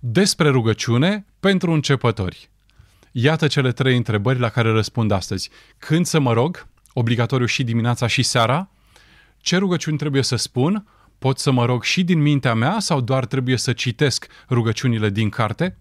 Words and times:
despre 0.00 0.48
rugăciune 0.48 1.24
pentru 1.40 1.72
începători. 1.72 2.50
Iată 3.12 3.46
cele 3.46 3.72
trei 3.72 3.96
întrebări 3.96 4.38
la 4.38 4.48
care 4.48 4.70
răspund 4.70 5.10
astăzi. 5.10 5.50
Când 5.78 6.06
să 6.06 6.18
mă 6.18 6.32
rog? 6.32 6.66
Obligatoriu 6.92 7.46
și 7.46 7.64
dimineața 7.64 8.06
și 8.06 8.22
seara? 8.22 8.70
Ce 9.38 9.56
rugăciuni 9.56 9.96
trebuie 9.96 10.22
să 10.22 10.36
spun? 10.36 10.86
Pot 11.18 11.38
să 11.38 11.50
mă 11.50 11.64
rog 11.64 11.82
și 11.82 12.04
din 12.04 12.20
mintea 12.20 12.54
mea 12.54 12.76
sau 12.78 13.00
doar 13.00 13.26
trebuie 13.26 13.56
să 13.56 13.72
citesc 13.72 14.26
rugăciunile 14.50 15.10
din 15.10 15.28
carte? 15.28 15.76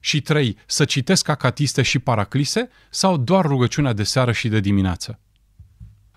Și 0.00 0.20
trei, 0.20 0.56
să 0.66 0.84
citesc 0.84 1.28
acatiste 1.28 1.82
și 1.82 1.98
paraclise 1.98 2.68
sau 2.90 3.16
doar 3.16 3.44
rugăciunea 3.44 3.92
de 3.92 4.02
seară 4.02 4.32
și 4.32 4.48
de 4.48 4.60
dimineață? 4.60 5.18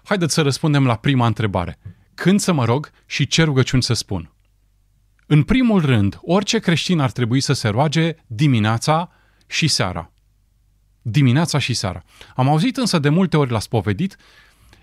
Haideți 0.04 0.34
să 0.34 0.42
răspundem 0.42 0.86
la 0.86 0.96
prima 0.96 1.26
întrebare. 1.26 1.80
Când 2.14 2.40
să 2.40 2.52
mă 2.52 2.66
rog 2.66 2.92
și 3.06 3.28
ce 3.28 3.44
rugăciuni 3.44 3.84
să 3.84 3.94
spun? 3.94 4.32
În 5.34 5.44
primul 5.44 5.82
rând, 5.86 6.20
orice 6.22 6.60
creștin 6.60 7.00
ar 7.00 7.12
trebui 7.12 7.40
să 7.40 7.54
se 7.54 7.68
roage 7.68 8.16
dimineața 8.28 9.12
și 9.48 9.68
seara. 9.68 10.12
Dimineața 11.02 11.58
și 11.58 11.74
seara. 11.74 12.02
Am 12.36 12.50
auzit 12.50 12.78
însă 12.78 13.00
de 13.00 13.10
multe 13.10 13.38
ori 13.38 13.52
la 13.52 13.60
spovedit 13.60 14.16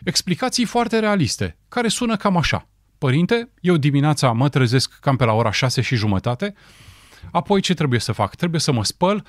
explicații 0.04 0.64
foarte 0.64 0.98
realiste, 0.98 1.56
care 1.68 1.88
sună 1.88 2.16
cam 2.16 2.36
așa. 2.36 2.68
Părinte, 2.98 3.50
eu 3.60 3.76
dimineața 3.76 4.32
mă 4.32 4.48
trezesc 4.48 4.98
cam 5.00 5.16
pe 5.16 5.24
la 5.24 5.32
ora 5.32 5.50
șase 5.50 5.80
și 5.80 5.96
jumătate, 5.96 6.54
apoi 7.30 7.60
ce 7.60 7.74
trebuie 7.74 8.00
să 8.00 8.12
fac? 8.12 8.34
Trebuie 8.34 8.60
să 8.60 8.72
mă 8.72 8.84
spăl, 8.84 9.26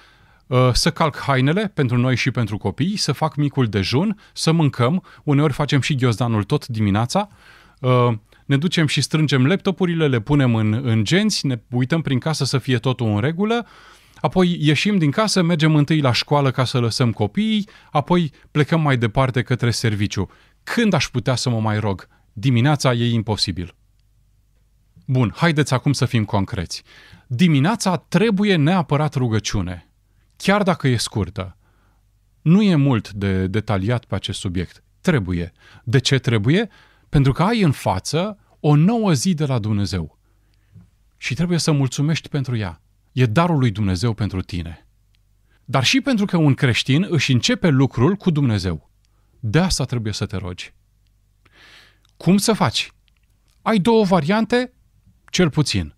uh, 0.48 0.70
să 0.74 0.92
calc 0.92 1.18
hainele 1.18 1.68
pentru 1.68 1.98
noi 1.98 2.16
și 2.16 2.32
pentru 2.32 2.58
copii, 2.58 2.98
să 2.98 3.12
fac 3.12 3.36
micul 3.36 3.68
dejun, 3.68 4.20
să 4.34 4.52
mâncăm, 4.52 5.04
uneori 5.24 5.54
facem 5.54 5.82
și 5.82 5.96
ghiozdanul 5.96 6.44
tot 6.44 6.68
dimineața, 6.68 7.30
uh, 7.80 8.14
ne 8.50 8.58
ducem 8.58 8.88
și 8.88 9.02
strângem 9.02 9.46
laptopurile, 9.46 10.08
le 10.08 10.20
punem 10.20 10.56
în, 10.56 10.74
în 10.84 11.04
genți, 11.04 11.46
ne 11.46 11.62
uităm 11.72 12.02
prin 12.02 12.20
casă 12.20 12.46
să 12.46 12.58
fie 12.58 12.78
totul 12.78 13.08
în 13.08 13.20
regulă, 13.20 13.68
apoi 14.16 14.58
ieșim 14.60 14.98
din 14.98 15.12
casă, 15.12 15.42
mergem 15.42 15.76
întâi 15.76 16.02
la 16.02 16.12
școală 16.12 16.52
ca 16.52 16.66
să 16.66 16.80
lăsăm 16.80 17.12
copiii, 17.12 17.70
apoi 17.92 18.32
plecăm 18.52 18.82
mai 18.82 18.98
departe 18.98 19.42
către 19.42 19.72
serviciu. 19.72 20.30
Când 20.64 20.94
aș 20.94 21.08
putea 21.08 21.36
să 21.36 21.50
mă 21.50 21.60
mai 21.60 21.80
rog? 21.80 22.08
Dimineața 22.34 22.94
e 22.94 23.14
imposibil. 23.14 23.76
Bun, 25.06 25.34
haideți 25.36 25.74
acum 25.74 25.94
să 25.94 26.06
fim 26.06 26.26
concreți. 26.26 26.84
Dimineața 27.28 27.98
trebuie 27.98 28.56
neapărat 28.56 29.14
rugăciune, 29.14 29.90
chiar 30.38 30.64
dacă 30.64 30.88
e 30.88 30.98
scurtă. 30.98 31.58
Nu 32.42 32.62
e 32.62 32.76
mult 32.76 33.12
de 33.12 33.48
detaliat 33.48 34.06
pe 34.06 34.16
acest 34.16 34.40
subiect. 34.40 34.84
Trebuie. 35.02 35.52
De 35.84 36.00
ce 36.00 36.18
trebuie? 36.18 36.70
Pentru 37.10 37.32
că 37.32 37.44
ai 37.44 37.62
în 37.62 37.72
față 37.72 38.38
o 38.60 38.76
nouă 38.76 39.14
zi 39.14 39.34
de 39.34 39.46
la 39.46 39.60
Dumnezeu. 39.60 40.18
Și 41.18 41.34
trebuie 41.34 41.58
să 41.58 41.72
mulțumești 41.72 42.30
pentru 42.30 42.56
ea. 42.58 42.82
E 43.12 43.26
darul 43.26 43.58
lui 43.58 43.72
Dumnezeu 43.72 44.14
pentru 44.14 44.42
tine. 44.42 44.88
Dar 45.66 45.84
și 45.84 46.02
pentru 46.02 46.26
că 46.26 46.38
un 46.38 46.54
creștin 46.54 47.08
își 47.10 47.32
începe 47.32 47.68
lucrul 47.68 48.16
cu 48.16 48.32
Dumnezeu. 48.32 48.90
De 49.40 49.60
asta 49.60 49.86
trebuie 49.86 50.14
să 50.14 50.26
te 50.26 50.38
rogi. 50.38 50.74
Cum 52.18 52.38
să 52.38 52.54
faci? 52.54 52.92
Ai 53.62 53.80
două 53.80 54.06
variante, 54.06 54.74
cel 55.30 55.50
puțin. 55.50 55.96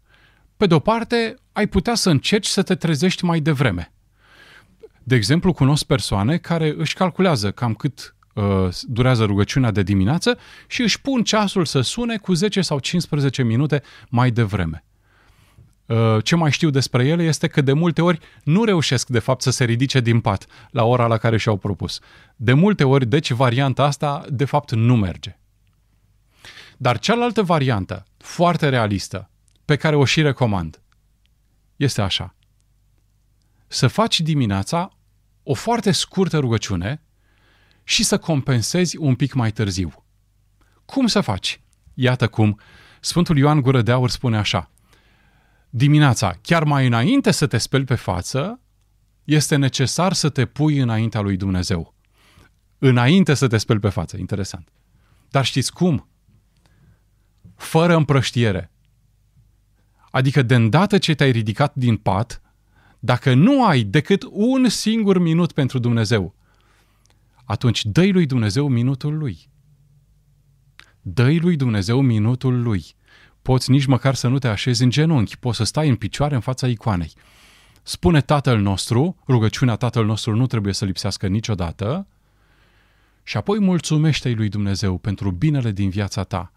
Pe 0.58 0.66
de 0.66 0.74
o 0.74 0.80
parte, 0.80 1.36
ai 1.52 1.68
putea 1.68 1.96
să 1.96 2.10
încerci 2.10 2.46
să 2.46 2.64
te 2.64 2.76
trezești 2.76 3.26
mai 3.26 3.40
devreme. 3.40 3.94
De 5.04 5.16
exemplu, 5.16 5.54
cunosc 5.54 5.86
persoane 5.86 6.38
care 6.38 6.74
își 6.78 6.94
calculează 6.94 7.52
cam 7.52 7.74
cât 7.74 8.16
uh, 8.16 8.21
durează 8.82 9.26
rugăciunea 9.26 9.72
de 9.72 9.84
dimineață 9.84 10.38
și 10.68 10.82
își 10.82 11.02
pun 11.02 11.24
ceasul 11.24 11.66
să 11.66 11.82
sune 11.82 12.18
cu 12.18 12.34
10 12.34 12.62
sau 12.62 12.80
15 12.80 13.44
minute 13.44 13.82
mai 14.10 14.32
devreme. 14.32 14.84
Uh, 15.86 16.24
ce 16.24 16.36
mai 16.36 16.52
știu 16.52 16.70
despre 16.70 17.08
ele 17.08 17.24
este 17.24 17.48
că 17.48 17.62
de 17.62 17.74
multe 17.74 18.02
ori 18.02 18.20
nu 18.44 18.64
reușesc 18.64 19.08
de 19.08 19.20
fapt 19.20 19.42
să 19.42 19.50
se 19.50 19.64
ridice 19.64 20.00
din 20.00 20.20
pat 20.20 20.46
la 20.70 20.84
ora 20.84 21.08
la 21.08 21.18
care 21.18 21.38
și-au 21.38 21.58
propus. 21.58 22.00
De 22.36 22.54
multe 22.54 22.84
ori, 22.84 23.06
deci, 23.06 23.32
varianta 23.32 23.84
asta 23.84 24.26
de 24.30 24.46
fapt 24.46 24.72
nu 24.72 24.96
merge. 24.96 25.40
Dar 26.78 27.00
cealaltă 27.00 27.42
variantă, 27.42 28.06
foarte 28.18 28.70
realistă, 28.70 29.30
pe 29.66 29.76
care 29.76 29.96
o 29.96 30.06
și 30.06 30.22
recomand, 30.22 30.82
este 31.76 32.02
așa. 32.02 32.36
Să 33.68 33.88
faci 33.88 34.20
dimineața 34.20 34.92
o 35.44 35.54
foarte 35.54 35.92
scurtă 35.92 36.38
rugăciune 36.38 37.02
și 37.84 38.04
să 38.04 38.18
compensezi 38.18 38.98
un 38.98 39.16
pic 39.16 39.34
mai 39.34 39.52
târziu. 39.52 40.04
Cum 40.86 41.08
să 41.08 41.22
faci? 41.22 41.62
Iată 41.94 42.28
cum 42.28 42.60
Sfântul 43.00 43.38
Ioan 43.38 43.62
Gură 43.62 43.82
de 43.82 43.92
Aur 43.92 44.10
spune 44.10 44.38
așa. 44.38 44.72
Dimineața, 45.70 46.38
chiar 46.42 46.64
mai 46.64 46.88
înainte 46.88 47.32
să 47.32 47.48
te 47.48 47.58
speli 47.58 47.84
pe 47.84 47.96
față, 47.96 48.60
este 49.24 49.56
necesar 49.56 50.14
să 50.14 50.30
te 50.30 50.46
pui 50.46 50.78
înaintea 50.78 51.22
lui 51.22 51.38
Dumnezeu. 51.38 51.96
Înainte 52.78 53.34
să 53.34 53.48
te 53.48 53.58
speli 53.58 53.80
pe 53.80 53.90
față. 53.90 54.18
Interesant. 54.18 54.70
Dar 55.30 55.46
știți 55.46 55.74
cum? 55.74 56.10
Fără 57.56 57.96
împrăștiere. 57.96 58.72
Adică 60.12 60.42
de 60.42 60.56
îndată 60.56 60.98
ce 60.98 61.14
te-ai 61.14 61.32
ridicat 61.32 61.76
din 61.76 61.98
pat, 61.98 62.42
dacă 63.00 63.34
nu 63.34 63.66
ai 63.66 63.84
decât 63.84 64.24
un 64.30 64.70
singur 64.70 65.18
minut 65.18 65.52
pentru 65.52 65.80
Dumnezeu, 65.80 66.36
atunci 67.52 67.86
dă 67.86 68.06
lui 68.12 68.26
Dumnezeu 68.26 68.68
minutul 68.68 69.18
lui. 69.18 69.50
dă 71.02 71.32
lui 71.40 71.56
Dumnezeu 71.56 72.02
minutul 72.02 72.62
lui. 72.62 72.86
Poți 73.42 73.72
nici 73.72 73.86
măcar 73.86 74.16
să 74.16 74.28
nu 74.28 74.40
te 74.40 74.48
așezi 74.48 74.84
în 74.84 74.90
genunchi, 74.90 75.38
poți 75.38 75.58
să 75.58 75.64
stai 75.64 75.90
în 75.90 75.96
picioare 75.96 76.36
în 76.36 76.42
fața 76.42 76.68
icoanei. 76.68 77.14
Spune 77.84 78.22
Tatăl 78.22 78.60
nostru, 78.60 79.18
rugăciunea 79.28 79.76
Tatăl 79.76 80.06
nostru 80.06 80.36
nu 80.36 80.48
trebuie 80.48 80.74
să 80.74 80.86
lipsească 80.86 81.28
niciodată, 81.28 82.08
și 83.24 83.38
apoi 83.38 83.60
mulțumește-i 83.60 84.34
lui 84.34 84.50
Dumnezeu 84.50 84.98
pentru 84.98 85.32
binele 85.32 85.72
din 85.72 85.90
viața 85.90 86.24
ta 86.24 86.52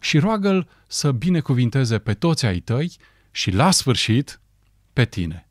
și 0.00 0.18
roagă-l 0.18 0.68
să 0.86 1.12
binecuvinteze 1.12 1.98
pe 1.98 2.14
toți 2.14 2.46
ai 2.46 2.58
tăi 2.58 2.96
și 3.30 3.50
la 3.50 3.70
sfârșit 3.70 4.40
pe 4.92 5.04
tine. 5.04 5.48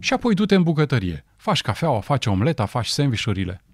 Și 0.00 0.12
apoi 0.12 0.34
du-te 0.34 0.54
în 0.54 0.62
bucătărie. 0.62 1.24
Faci 1.46 1.60
cafeaua, 1.60 2.00
faci 2.00 2.26
omleta, 2.26 2.66
faci 2.66 2.86
sandvișurile. 2.86 3.64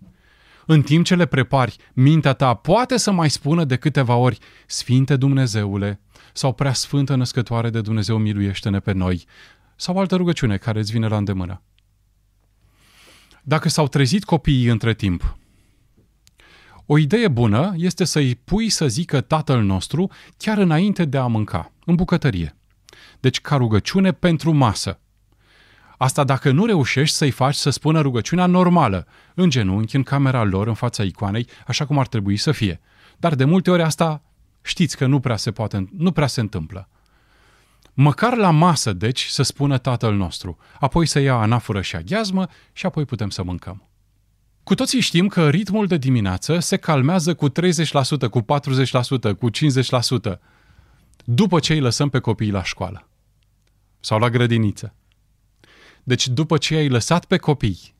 În 0.67 0.83
timp 0.83 1.05
ce 1.05 1.15
le 1.15 1.27
prepari, 1.27 1.77
mintea 1.93 2.33
ta 2.33 2.55
poate 2.55 2.97
să 2.97 3.11
mai 3.11 3.31
spună 3.31 3.65
de 3.65 3.77
câteva 3.77 4.15
ori 4.15 4.39
Sfinte 4.67 5.17
Dumnezeule 5.17 6.01
sau 6.33 6.53
Prea 6.53 6.73
Sfântă 6.73 7.15
Născătoare 7.15 7.71
de 7.71 7.81
Dumnezeu 7.81 8.19
miluiește-ne 8.19 8.81
pe 8.81 8.93
noi 8.93 9.25
sau 9.77 9.99
altă 9.99 10.17
rugăciune 10.17 10.57
care 10.57 10.79
îți 10.79 10.93
vine 10.93 11.07
la 11.07 11.17
îndemână. 11.17 11.63
Dacă 13.43 13.69
s-au 13.69 13.89
trezit 13.89 14.25
copiii 14.25 14.67
între 14.67 14.95
timp, 14.95 15.37
o 16.87 16.99
idee 16.99 17.29
bună 17.29 17.73
este 17.77 18.05
să-i 18.05 18.35
pui 18.35 18.69
să 18.69 18.89
zică 18.89 19.21
Tatăl 19.21 19.63
nostru 19.63 20.11
chiar 20.37 20.59
înainte 20.59 21.05
de 21.05 21.19
a 21.19 21.27
mânca, 21.27 21.73
în 21.85 21.95
bucătărie. 21.95 22.57
Deci 23.21 23.41
ca 23.41 23.57
rugăciune 23.57 24.13
pentru 24.13 24.53
masă. 24.53 25.01
Asta 26.03 26.25
dacă 26.25 26.51
nu 26.51 26.65
reușești 26.65 27.17
să-i 27.17 27.31
faci 27.31 27.55
să 27.55 27.71
spună 27.71 28.01
rugăciunea 28.01 28.47
normală, 28.47 29.07
în 29.35 29.51
genunchi, 29.51 29.97
în 29.97 30.03
camera 30.03 30.43
lor, 30.43 30.67
în 30.67 30.75
fața 30.75 31.03
icoanei, 31.03 31.47
așa 31.67 31.87
cum 31.87 31.99
ar 31.99 32.07
trebui 32.07 32.37
să 32.37 32.53
fie. 32.53 32.81
Dar 33.17 33.35
de 33.35 33.45
multe 33.45 33.71
ori 33.71 33.83
asta 33.83 34.23
știți 34.63 34.97
că 34.97 35.07
nu 35.07 35.21
prea 35.21 35.37
se 35.37 35.51
poate, 35.51 35.89
nu 35.97 36.13
prea 36.13 36.27
se 36.27 36.41
întâmplă. 36.41 36.89
Măcar 37.93 38.37
la 38.37 38.51
masă, 38.51 38.93
deci, 38.93 39.27
să 39.27 39.43
spună 39.43 39.79
Tatăl 39.79 40.15
nostru, 40.15 40.59
apoi 40.81 41.07
să 41.07 41.19
ia 41.19 41.35
anafură 41.35 41.81
și 41.81 41.97
aghiazmă 41.97 42.47
și 42.73 42.87
apoi 42.87 43.05
putem 43.05 43.31
să 43.31 43.43
mâncăm. 43.43 43.89
Cu 44.63 44.75
toții 44.75 45.01
știm 45.01 45.27
că 45.27 45.49
ritmul 45.49 45.87
de 45.87 45.97
dimineață 45.97 46.59
se 46.59 46.77
calmează 46.77 47.35
cu 47.35 47.49
30%, 47.51 47.53
cu 48.31 48.41
40%, 48.41 48.45
cu 49.39 49.51
50% 49.51 50.39
după 51.25 51.59
ce 51.59 51.73
îi 51.73 51.81
lăsăm 51.81 52.09
pe 52.09 52.19
copiii 52.19 52.51
la 52.51 52.63
școală 52.63 53.09
sau 54.01 54.19
la 54.19 54.31
grădiniță. 54.31 54.95
Deci 56.03 56.29
după 56.29 56.59
ce 56.59 56.75
ai 56.75 56.89
lăsat 56.89 57.25
pe 57.25 57.37
copii 57.37 57.95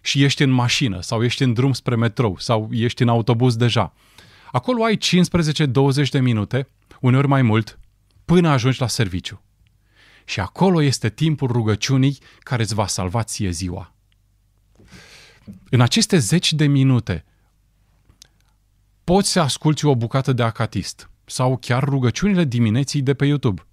și 0.00 0.24
ești 0.24 0.42
în 0.42 0.50
mașină 0.50 1.00
sau 1.00 1.24
ești 1.24 1.42
în 1.42 1.52
drum 1.52 1.72
spre 1.72 1.96
metrou 1.96 2.38
sau 2.38 2.68
ești 2.72 3.02
în 3.02 3.08
autobuz 3.08 3.56
deja, 3.56 3.94
acolo 4.52 4.84
ai 4.84 4.98
15-20 4.98 6.08
de 6.10 6.20
minute, 6.20 6.68
uneori 7.00 7.28
mai 7.28 7.42
mult, 7.42 7.78
până 8.24 8.48
ajungi 8.48 8.80
la 8.80 8.86
serviciu. 8.86 9.42
Și 10.24 10.40
acolo 10.40 10.82
este 10.82 11.10
timpul 11.10 11.50
rugăciunii 11.50 12.18
care 12.38 12.62
îți 12.62 12.74
va 12.74 12.86
salva 12.86 13.22
ție 13.22 13.50
ziua. 13.50 13.94
În 15.70 15.80
aceste 15.80 16.18
zeci 16.18 16.52
de 16.52 16.66
minute 16.66 17.24
poți 19.04 19.30
să 19.30 19.40
asculti 19.40 19.84
o 19.84 19.96
bucată 19.96 20.32
de 20.32 20.42
acatist 20.42 21.10
sau 21.24 21.56
chiar 21.56 21.84
rugăciunile 21.84 22.44
dimineții 22.44 23.02
de 23.02 23.14
pe 23.14 23.26
YouTube. 23.26 23.66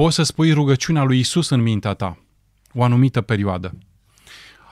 Poți 0.00 0.14
să 0.14 0.22
spui 0.22 0.52
rugăciunea 0.52 1.02
lui 1.02 1.18
Isus 1.18 1.48
în 1.48 1.60
mintea 1.60 1.94
ta, 1.94 2.18
o 2.74 2.82
anumită 2.82 3.20
perioadă. 3.20 3.78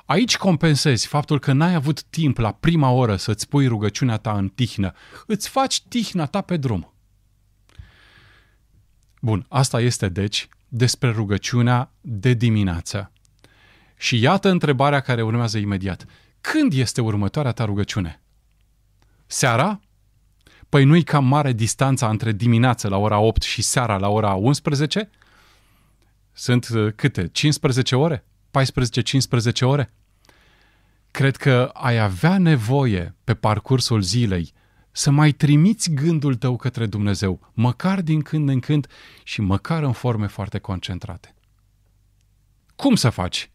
Aici 0.04 0.36
compensezi 0.36 1.06
faptul 1.06 1.38
că 1.38 1.52
n-ai 1.52 1.74
avut 1.74 2.02
timp 2.02 2.38
la 2.38 2.52
prima 2.52 2.90
oră 2.90 3.16
să-ți 3.16 3.48
pui 3.48 3.66
rugăciunea 3.66 4.16
ta 4.16 4.32
în 4.32 4.48
tihnă. 4.48 4.92
Îți 5.26 5.48
faci 5.48 5.82
tihna 5.82 6.26
ta 6.26 6.40
pe 6.40 6.56
drum. 6.56 6.94
Bun, 9.20 9.46
asta 9.48 9.80
este 9.80 10.08
deci 10.08 10.48
despre 10.68 11.10
rugăciunea 11.10 11.92
de 12.00 12.32
dimineață. 12.32 13.12
Și 13.96 14.20
iată 14.20 14.48
întrebarea 14.48 15.00
care 15.00 15.22
urmează 15.22 15.58
imediat. 15.58 16.04
Când 16.40 16.72
este 16.72 17.00
următoarea 17.00 17.52
ta 17.52 17.64
rugăciune? 17.64 18.22
Seara? 19.26 19.80
Păi 20.68 20.84
nu-i 20.84 21.02
cam 21.02 21.24
mare 21.24 21.52
distanța 21.52 22.08
între 22.08 22.32
dimineață 22.32 22.88
la 22.88 22.96
ora 22.96 23.18
8 23.18 23.42
și 23.42 23.62
seara 23.62 23.96
la 23.96 24.08
ora 24.08 24.34
11? 24.34 25.10
Sunt 26.38 26.68
uh, 26.68 26.92
câte? 26.94 27.28
15 27.28 27.96
ore? 27.96 28.24
14-15 28.50 29.60
ore? 29.60 29.92
Cred 31.10 31.36
că 31.36 31.70
ai 31.72 31.98
avea 31.98 32.38
nevoie 32.38 33.14
pe 33.24 33.34
parcursul 33.34 34.00
zilei 34.00 34.52
să 34.90 35.10
mai 35.10 35.32
trimiți 35.32 35.90
gândul 35.90 36.34
tău 36.34 36.56
către 36.56 36.86
Dumnezeu, 36.86 37.50
măcar 37.52 38.00
din 38.00 38.20
când 38.22 38.48
în 38.48 38.60
când 38.60 38.86
și 39.22 39.40
măcar 39.40 39.82
în 39.82 39.92
forme 39.92 40.26
foarte 40.26 40.58
concentrate. 40.58 41.34
Cum 42.76 42.94
să 42.94 43.10
faci? 43.10 43.50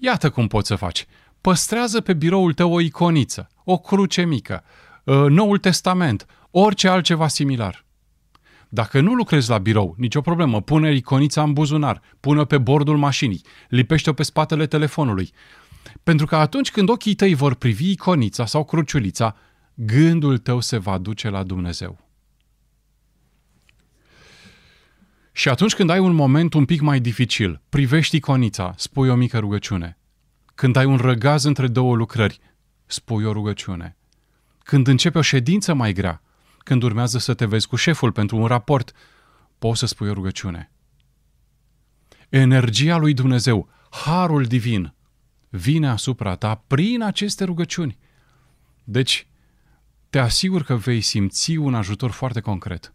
Iată 0.00 0.30
cum 0.30 0.46
poți 0.46 0.68
să 0.68 0.76
faci. 0.76 1.06
Păstrează 1.40 2.00
pe 2.00 2.14
biroul 2.14 2.54
tău 2.54 2.72
o 2.72 2.80
iconiță, 2.80 3.48
o 3.64 3.78
cruce 3.78 4.24
mică, 4.24 4.64
ă, 5.06 5.28
Noul 5.28 5.58
Testament, 5.58 6.26
orice 6.50 6.88
altceva 6.88 7.28
similar. 7.28 7.86
Dacă 8.68 9.00
nu 9.00 9.14
lucrezi 9.14 9.50
la 9.50 9.58
birou, 9.58 9.94
nicio 9.98 10.20
problemă, 10.20 10.60
pune 10.60 10.94
iconița 10.94 11.42
în 11.42 11.52
buzunar, 11.52 12.02
pune-o 12.20 12.44
pe 12.44 12.58
bordul 12.58 12.96
mașinii, 12.96 13.42
lipește-o 13.68 14.12
pe 14.12 14.22
spatele 14.22 14.66
telefonului. 14.66 15.32
Pentru 16.02 16.26
că 16.26 16.36
atunci 16.36 16.70
când 16.70 16.88
ochii 16.88 17.14
tăi 17.14 17.34
vor 17.34 17.54
privi 17.54 17.90
iconița 17.90 18.46
sau 18.46 18.64
cruciulița, 18.64 19.36
gândul 19.74 20.38
tău 20.38 20.60
se 20.60 20.76
va 20.76 20.98
duce 20.98 21.28
la 21.28 21.42
Dumnezeu. 21.42 22.06
Și 25.32 25.48
atunci 25.48 25.74
când 25.74 25.90
ai 25.90 25.98
un 25.98 26.12
moment 26.14 26.54
un 26.54 26.64
pic 26.64 26.80
mai 26.80 27.00
dificil, 27.00 27.60
privești 27.68 28.16
iconița, 28.16 28.74
spui 28.76 29.08
o 29.08 29.14
mică 29.14 29.38
rugăciune. 29.38 29.98
Când 30.54 30.76
ai 30.76 30.84
un 30.84 30.96
răgaz 30.96 31.44
între 31.44 31.68
două 31.68 31.96
lucrări, 31.96 32.40
spui 32.86 33.24
o 33.24 33.32
rugăciune. 33.32 33.96
Când 34.58 34.86
începe 34.86 35.18
o 35.18 35.22
ședință 35.22 35.74
mai 35.74 35.92
grea, 35.92 36.22
când 36.68 36.82
urmează 36.82 37.18
să 37.18 37.34
te 37.34 37.44
vezi 37.44 37.66
cu 37.66 37.76
șeful 37.76 38.12
pentru 38.12 38.36
un 38.36 38.46
raport, 38.46 38.92
poți 39.58 39.78
să 39.78 39.86
spui 39.86 40.08
o 40.08 40.12
rugăciune. 40.12 40.70
Energia 42.28 42.96
lui 42.96 43.14
Dumnezeu, 43.14 43.68
harul 43.90 44.44
divin, 44.44 44.94
vine 45.48 45.88
asupra 45.88 46.34
ta 46.36 46.64
prin 46.66 47.02
aceste 47.02 47.44
rugăciuni. 47.44 47.98
Deci, 48.84 49.26
te 50.10 50.18
asigur 50.18 50.62
că 50.62 50.76
vei 50.76 51.00
simți 51.00 51.56
un 51.56 51.74
ajutor 51.74 52.10
foarte 52.10 52.40
concret. 52.40 52.92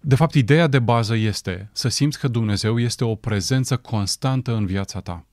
De 0.00 0.14
fapt, 0.14 0.34
ideea 0.34 0.66
de 0.66 0.78
bază 0.78 1.14
este 1.14 1.70
să 1.72 1.88
simți 1.88 2.18
că 2.18 2.28
Dumnezeu 2.28 2.78
este 2.78 3.04
o 3.04 3.14
prezență 3.14 3.76
constantă 3.76 4.54
în 4.54 4.66
viața 4.66 5.00
ta. 5.00 5.26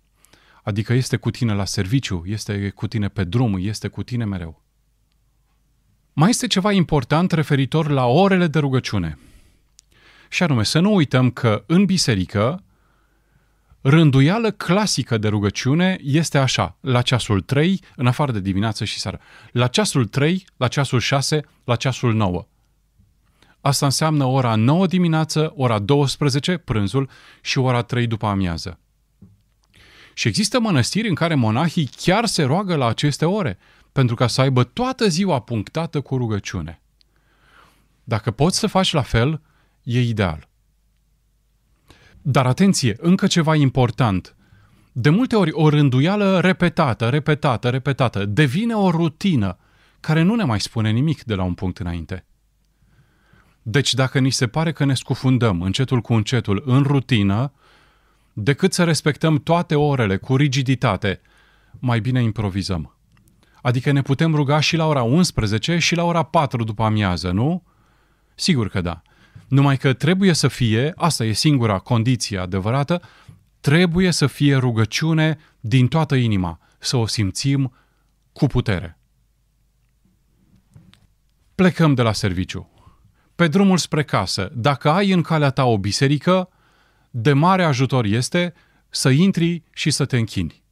Adică 0.64 0.94
este 0.94 1.18
cu 1.18 1.32
tine 1.32 1.54
la 1.54 1.66
serviciu, 1.66 2.24
este 2.26 2.70
cu 2.70 2.88
tine 2.88 3.08
pe 3.08 3.24
drum, 3.24 3.58
este 3.60 3.88
cu 3.88 4.04
tine 4.04 4.26
mereu. 4.26 4.63
Mai 6.14 6.30
este 6.30 6.48
ceva 6.48 6.72
important 6.72 7.32
referitor 7.32 7.90
la 7.90 8.06
orele 8.06 8.48
de 8.48 8.60
rugăciune. 8.60 9.18
Și 10.30 10.44
anume, 10.44 10.64
să 10.64 10.80
nu 10.80 10.94
uităm 10.94 11.30
că 11.30 11.64
în 11.68 11.86
biserică, 11.86 12.64
rânduială 13.82 14.52
clasică 14.52 15.18
de 15.18 15.28
rugăciune 15.28 15.98
este 16.02 16.38
așa, 16.38 16.78
la 16.80 17.02
ceasul 17.02 17.42
3, 17.42 17.80
în 17.96 18.08
afară 18.08 18.32
de 18.32 18.40
dimineață 18.40 18.86
și 18.86 19.00
seara, 19.00 19.20
la 19.52 19.68
ceasul 19.68 20.06
3, 20.06 20.46
la 20.58 20.68
ceasul 20.68 21.00
6, 21.00 21.46
la 21.64 21.76
ceasul 21.76 22.14
9. 22.14 22.48
Asta 23.62 23.86
înseamnă 23.86 24.26
ora 24.26 24.56
9 24.56 24.88
dimineață, 24.88 25.54
ora 25.56 25.80
12, 25.80 26.58
prânzul, 26.58 27.10
și 27.42 27.58
ora 27.58 27.82
3 27.82 28.08
după 28.08 28.26
amiază. 28.26 28.80
Și 30.14 30.28
există 30.28 30.60
mănăstiri 30.60 31.08
în 31.08 31.16
care 31.16 31.36
monahii 31.36 31.90
chiar 31.96 32.26
se 32.26 32.44
roagă 32.44 32.76
la 32.76 32.88
aceste 32.88 33.26
ore, 33.26 33.58
pentru 33.94 34.16
ca 34.16 34.28
să 34.28 34.42
aibă 34.42 34.64
toată 34.64 35.08
ziua 35.08 35.40
punctată 35.40 36.02
cu 36.02 36.18
rugăciune. 36.18 36.82
Dacă 38.04 38.32
poți 38.32 38.60
să 38.60 38.68
faci 38.68 38.94
la 38.94 39.02
fel, 39.02 39.42
e 39.84 40.02
ideal. 40.02 40.48
Dar 42.22 42.46
atenție, 42.46 42.96
încă 43.00 43.28
ceva 43.28 43.56
important. 43.56 44.36
De 44.92 45.10
multe 45.10 45.36
ori 45.36 45.52
o 45.52 45.70
rânduială 45.70 46.40
repetată, 46.40 47.10
repetată, 47.10 47.70
repetată 47.70 48.26
devine 48.26 48.74
o 48.74 48.90
rutină 48.90 49.58
care 50.00 50.22
nu 50.22 50.36
ne 50.36 50.44
mai 50.44 50.60
spune 50.60 50.90
nimic 50.92 51.24
de 51.24 51.36
la 51.36 51.44
un 51.44 51.54
punct 51.54 51.78
înainte. 51.78 52.26
Deci 53.62 53.94
dacă 53.94 54.20
ni 54.20 54.30
se 54.30 54.48
pare 54.48 54.72
că 54.72 54.86
ne 54.86 54.94
scufundăm 54.94 55.62
încetul 55.62 56.02
cu 56.02 56.14
încetul 56.14 56.64
în 56.66 56.84
rutină, 56.84 57.54
decât 58.34 58.74
să 58.74 58.84
respectăm 58.84 59.38
toate 59.38 59.76
orele 59.76 60.18
cu 60.18 60.36
rigiditate, 60.36 61.22
mai 61.80 62.00
bine 62.00 62.22
improvizăm. 62.22 62.96
Adică 63.64 63.92
ne 63.92 64.02
putem 64.02 64.36
ruga 64.36 64.60
și 64.60 64.76
la 64.76 64.86
ora 64.86 65.02
11 65.04 65.78
și 65.78 65.96
la 65.96 66.04
ora 66.04 66.24
4 66.24 66.64
după 66.64 66.84
amiază, 66.84 67.32
nu? 67.32 67.64
Sigur 68.36 68.70
că 68.70 68.82
da. 68.82 69.02
Numai 69.48 69.78
că 69.78 69.94
trebuie 69.94 70.34
să 70.34 70.48
fie, 70.48 70.94
asta 70.96 71.26
e 71.26 71.32
singura 71.32 71.80
condiție 71.80 72.38
adevărată, 72.38 73.02
trebuie 73.60 74.12
să 74.12 74.28
fie 74.28 74.56
rugăciune 74.56 75.38
din 75.60 75.88
toată 75.88 76.16
inima, 76.16 76.60
să 76.80 76.98
o 76.98 77.06
simțim 77.06 77.74
cu 78.34 78.48
putere. 78.48 79.00
Plecăm 81.56 81.94
de 81.94 82.02
la 82.02 82.14
serviciu. 82.14 82.70
Pe 83.36 83.48
drumul 83.48 83.78
spre 83.78 84.04
casă, 84.04 84.52
dacă 84.56 84.90
ai 84.90 85.12
în 85.12 85.22
calea 85.22 85.50
ta 85.50 85.64
o 85.66 85.78
biserică, 85.78 86.50
de 87.12 87.34
mare 87.34 87.64
ajutor 87.64 88.06
este 88.06 88.54
să 88.90 89.10
intri 89.10 89.64
și 89.74 89.92
să 89.92 90.06
te 90.06 90.18
închini. 90.18 90.64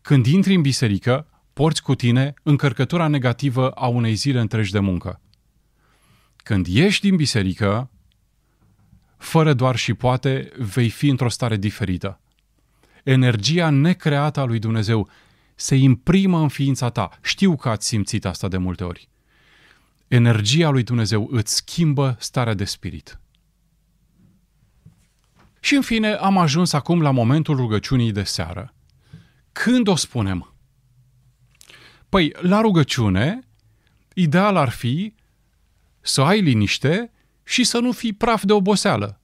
Când 0.00 0.26
intri 0.26 0.54
în 0.54 0.60
biserică, 0.60 1.26
porți 1.58 1.82
cu 1.82 1.94
tine 1.94 2.34
încărcătura 2.42 3.06
negativă 3.06 3.70
a 3.70 3.86
unei 3.86 4.14
zile 4.14 4.40
întregi 4.40 4.72
de 4.72 4.78
muncă. 4.78 5.20
Când 6.36 6.66
ieși 6.66 7.00
din 7.00 7.16
biserică, 7.16 7.90
fără 9.16 9.54
doar 9.54 9.76
și 9.76 9.94
poate, 9.94 10.50
vei 10.56 10.88
fi 10.88 11.08
într-o 11.08 11.28
stare 11.28 11.56
diferită. 11.56 12.20
Energia 13.04 13.70
necreată 13.70 14.40
a 14.40 14.44
lui 14.44 14.58
Dumnezeu 14.58 15.08
se 15.54 15.74
imprimă 15.74 16.40
în 16.40 16.48
ființa 16.48 16.90
ta. 16.90 17.10
Știu 17.22 17.56
că 17.56 17.68
ați 17.68 17.86
simțit 17.86 18.24
asta 18.24 18.48
de 18.48 18.56
multe 18.56 18.84
ori. 18.84 19.08
Energia 20.08 20.68
lui 20.68 20.82
Dumnezeu 20.82 21.28
îți 21.30 21.54
schimbă 21.54 22.16
starea 22.18 22.54
de 22.54 22.64
spirit. 22.64 23.20
Și 25.60 25.74
în 25.74 25.82
fine 25.82 26.12
am 26.12 26.38
ajuns 26.38 26.72
acum 26.72 27.00
la 27.00 27.10
momentul 27.10 27.56
rugăciunii 27.56 28.12
de 28.12 28.22
seară. 28.22 28.74
Când 29.52 29.88
o 29.88 29.94
spunem? 29.94 30.52
Păi, 32.08 32.32
la 32.40 32.60
rugăciune, 32.60 33.40
ideal 34.14 34.56
ar 34.56 34.68
fi 34.68 35.14
să 36.00 36.22
ai 36.22 36.40
liniște 36.40 37.12
și 37.44 37.64
să 37.64 37.78
nu 37.78 37.92
fii 37.92 38.12
praf 38.12 38.44
de 38.44 38.52
oboseală. 38.52 39.20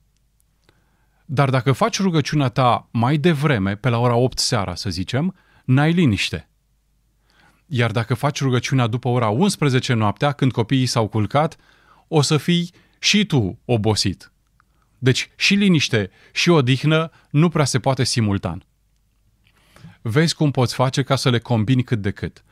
Dar 1.24 1.50
dacă 1.50 1.72
faci 1.72 2.00
rugăciunea 2.00 2.48
ta 2.48 2.88
mai 2.90 3.16
devreme, 3.16 3.76
pe 3.76 3.88
la 3.88 3.98
ora 3.98 4.14
8 4.14 4.38
seara, 4.38 4.74
să 4.74 4.90
zicem, 4.90 5.34
n-ai 5.64 5.92
liniște. 5.92 6.48
Iar 7.66 7.90
dacă 7.90 8.14
faci 8.14 8.40
rugăciunea 8.40 8.86
după 8.86 9.08
ora 9.08 9.28
11 9.28 9.92
noaptea, 9.92 10.32
când 10.32 10.52
copiii 10.52 10.86
s-au 10.86 11.08
culcat, 11.08 11.56
o 12.08 12.20
să 12.20 12.36
fii 12.36 12.72
și 12.98 13.24
tu 13.24 13.58
obosit. 13.64 14.32
Deci 14.98 15.30
și 15.36 15.54
liniște 15.54 16.10
și 16.32 16.48
odihnă 16.50 17.10
nu 17.30 17.48
prea 17.48 17.64
se 17.64 17.78
poate 17.78 18.04
simultan. 18.04 18.66
Vezi 20.02 20.34
cum 20.34 20.50
poți 20.50 20.74
face 20.74 21.02
ca 21.02 21.16
să 21.16 21.30
le 21.30 21.38
combini 21.38 21.82
cât 21.82 22.00
de 22.00 22.10
cât. 22.10 22.43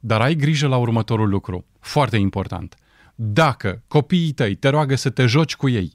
Dar 0.00 0.20
ai 0.20 0.34
grijă 0.34 0.66
la 0.66 0.76
următorul 0.76 1.28
lucru, 1.28 1.66
foarte 1.80 2.16
important. 2.16 2.76
Dacă 3.14 3.82
copiii 3.88 4.32
tăi 4.32 4.54
te 4.54 4.68
roagă 4.68 4.94
să 4.94 5.10
te 5.10 5.26
joci 5.26 5.56
cu 5.56 5.68
ei, 5.68 5.94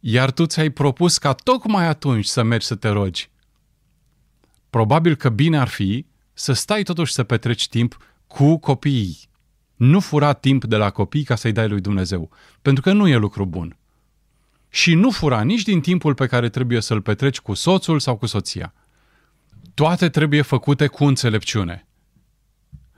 iar 0.00 0.30
tu 0.30 0.46
ți-ai 0.46 0.70
propus 0.70 1.18
ca 1.18 1.32
tocmai 1.32 1.86
atunci 1.86 2.24
să 2.24 2.42
mergi 2.42 2.66
să 2.66 2.74
te 2.74 2.88
rogi, 2.88 3.30
probabil 4.70 5.14
că 5.14 5.28
bine 5.28 5.58
ar 5.58 5.68
fi 5.68 6.06
să 6.32 6.52
stai 6.52 6.82
totuși 6.82 7.12
să 7.12 7.22
petreci 7.22 7.68
timp 7.68 7.96
cu 8.26 8.58
copiii. 8.58 9.18
Nu 9.76 10.00
fura 10.00 10.32
timp 10.32 10.64
de 10.64 10.76
la 10.76 10.90
copii 10.90 11.24
ca 11.24 11.34
să-i 11.34 11.52
dai 11.52 11.68
lui 11.68 11.80
Dumnezeu, 11.80 12.30
pentru 12.62 12.82
că 12.82 12.92
nu 12.92 13.08
e 13.08 13.16
lucru 13.16 13.46
bun. 13.46 13.76
Și 14.68 14.94
nu 14.94 15.10
fura 15.10 15.42
nici 15.42 15.62
din 15.62 15.80
timpul 15.80 16.14
pe 16.14 16.26
care 16.26 16.48
trebuie 16.48 16.80
să-l 16.80 17.02
petreci 17.02 17.40
cu 17.40 17.54
soțul 17.54 18.00
sau 18.00 18.16
cu 18.16 18.26
soția. 18.26 18.74
Toate 19.74 20.08
trebuie 20.08 20.42
făcute 20.42 20.86
cu 20.86 21.04
înțelepciune. 21.04 21.86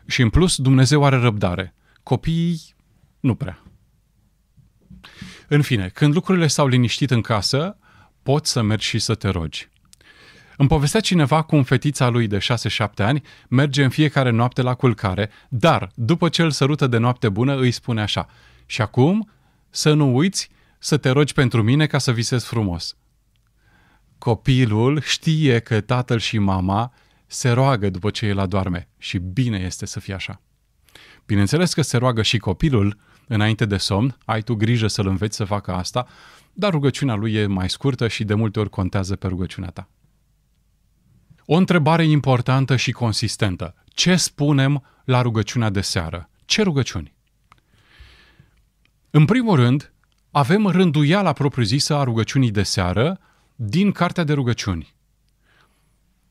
Și 0.06 0.22
în 0.22 0.30
plus, 0.30 0.56
Dumnezeu 0.56 1.04
are 1.04 1.16
răbdare. 1.16 1.74
Copiii, 2.02 2.60
nu 3.20 3.34
prea. 3.34 3.62
În 5.48 5.62
fine, 5.62 5.88
când 5.88 6.14
lucrurile 6.14 6.46
s-au 6.46 6.66
liniștit 6.66 7.10
în 7.10 7.20
casă, 7.20 7.76
poți 8.22 8.50
să 8.50 8.62
mergi 8.62 8.86
și 8.86 8.98
să 8.98 9.14
te 9.14 9.28
rogi. 9.28 9.70
Îmi 10.56 10.68
povestea 10.68 11.00
cineva 11.00 11.42
cum 11.42 11.62
fetița 11.62 12.08
lui 12.08 12.26
de 12.26 12.38
6-7 12.38 12.40
ani 12.96 13.22
merge 13.48 13.84
în 13.84 13.90
fiecare 13.90 14.30
noapte 14.30 14.62
la 14.62 14.74
culcare, 14.74 15.30
dar 15.48 15.90
după 15.94 16.28
ce 16.28 16.42
îl 16.42 16.50
sărută 16.50 16.86
de 16.86 16.98
noapte 16.98 17.28
bună 17.28 17.56
îi 17.56 17.70
spune 17.70 18.00
așa, 18.00 18.28
și 18.66 18.82
acum 18.82 19.30
să 19.70 19.92
nu 19.92 20.16
uiți 20.16 20.50
să 20.78 20.96
te 20.96 21.10
rogi 21.10 21.32
pentru 21.32 21.62
mine 21.62 21.86
ca 21.86 21.98
să 21.98 22.12
visezi 22.12 22.46
frumos. 22.46 22.96
Copilul 24.18 25.00
știe 25.00 25.58
că 25.58 25.80
tatăl 25.80 26.18
și 26.18 26.38
mama 26.38 26.92
se 27.32 27.50
roagă 27.50 27.90
după 27.90 28.10
ce 28.10 28.26
el 28.26 28.38
adorme 28.38 28.88
și 28.98 29.18
bine 29.18 29.58
este 29.58 29.86
să 29.86 30.00
fie 30.00 30.14
așa. 30.14 30.40
Bineînțeles 31.26 31.74
că 31.74 31.82
se 31.82 31.96
roagă 31.96 32.22
și 32.22 32.38
copilul 32.38 32.98
înainte 33.28 33.64
de 33.64 33.76
somn, 33.76 34.18
ai 34.24 34.42
tu 34.42 34.54
grijă 34.54 34.86
să-l 34.86 35.06
înveți 35.06 35.36
să 35.36 35.44
facă 35.44 35.72
asta, 35.72 36.06
dar 36.52 36.70
rugăciunea 36.72 37.14
lui 37.14 37.34
e 37.34 37.46
mai 37.46 37.70
scurtă 37.70 38.08
și 38.08 38.24
de 38.24 38.34
multe 38.34 38.60
ori 38.60 38.70
contează 38.70 39.16
pe 39.16 39.26
rugăciunea 39.26 39.70
ta. 39.70 39.88
O 41.44 41.56
întrebare 41.56 42.04
importantă 42.04 42.76
și 42.76 42.92
consistentă. 42.92 43.74
Ce 43.86 44.16
spunem 44.16 44.84
la 45.04 45.22
rugăciunea 45.22 45.70
de 45.70 45.80
seară? 45.80 46.30
Ce 46.44 46.62
rugăciuni? 46.62 47.14
În 49.10 49.24
primul 49.24 49.56
rând, 49.56 49.92
avem 50.30 50.66
rânduiala 50.66 51.32
propriu-zisă 51.32 51.94
a 51.94 52.04
rugăciunii 52.04 52.50
de 52.50 52.62
seară 52.62 53.20
din 53.54 53.92
Cartea 53.92 54.24
de 54.24 54.32
Rugăciuni. 54.32 54.94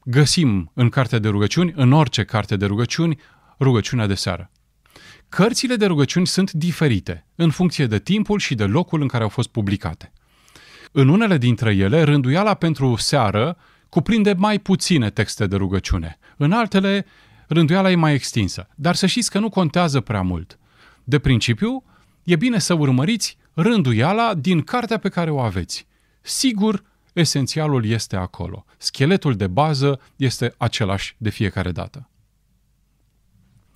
Găsim 0.03 0.71
în 0.73 0.89
Cartea 0.89 1.19
de 1.19 1.27
Rugăciuni, 1.27 1.73
în 1.75 1.91
orice 1.91 2.23
carte 2.23 2.55
de 2.55 2.65
rugăciuni, 2.65 3.19
rugăciunea 3.59 4.07
de 4.07 4.13
seară. 4.13 4.51
Cărțile 5.29 5.75
de 5.75 5.85
rugăciuni 5.85 6.27
sunt 6.27 6.51
diferite, 6.51 7.25
în 7.35 7.49
funcție 7.49 7.85
de 7.85 7.99
timpul 7.99 8.39
și 8.39 8.55
de 8.55 8.65
locul 8.65 9.01
în 9.01 9.07
care 9.07 9.23
au 9.23 9.29
fost 9.29 9.49
publicate. 9.49 10.11
În 10.91 11.07
unele 11.07 11.37
dintre 11.37 11.73
ele, 11.75 12.03
rânduiala 12.03 12.53
pentru 12.53 12.95
seară 12.95 13.57
cuprinde 13.89 14.33
mai 14.33 14.59
puține 14.59 15.09
texte 15.09 15.47
de 15.47 15.55
rugăciune. 15.55 16.19
În 16.37 16.51
altele, 16.51 17.05
rânduiala 17.47 17.91
e 17.91 17.95
mai 17.95 18.13
extinsă. 18.13 18.67
Dar 18.75 18.95
să 18.95 19.05
știți 19.05 19.31
că 19.31 19.39
nu 19.39 19.49
contează 19.49 20.01
prea 20.01 20.21
mult. 20.21 20.59
De 21.03 21.19
principiu, 21.19 21.83
e 22.23 22.35
bine 22.35 22.59
să 22.59 22.73
urmăriți 22.73 23.37
rânduiala 23.53 24.33
din 24.33 24.61
cartea 24.61 24.97
pe 24.97 25.09
care 25.09 25.31
o 25.31 25.39
aveți. 25.39 25.87
Sigur, 26.21 26.83
esențialul 27.13 27.85
este 27.85 28.15
acolo. 28.15 28.65
Scheletul 28.77 29.35
de 29.35 29.47
bază 29.47 29.99
este 30.15 30.53
același 30.57 31.15
de 31.17 31.29
fiecare 31.29 31.71
dată. 31.71 32.09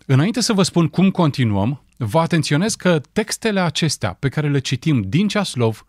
Înainte 0.06 0.42
să 0.42 0.54
vă 0.54 0.63
spun 0.63 0.88
cum 0.88 1.12
continuăm, 1.12 1.84
vă 1.98 2.20
atenționez 2.20 2.75
că 2.75 3.01
textele 3.12 3.60
acestea 3.60 4.13
pe 4.13 4.30
care 4.30 4.50
le 4.50 4.60
citim 4.60 5.01
din 5.01 5.27
Ceaslov 5.27 5.86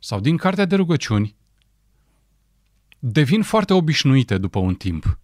sau 0.00 0.20
din 0.20 0.36
Cartea 0.36 0.64
de 0.64 0.76
rugăciuni 0.76 1.36
devin 2.98 3.42
foarte 3.42 3.72
obișnuite 3.72 4.38
după 4.38 4.58
un 4.58 4.74
timp. 4.74 5.18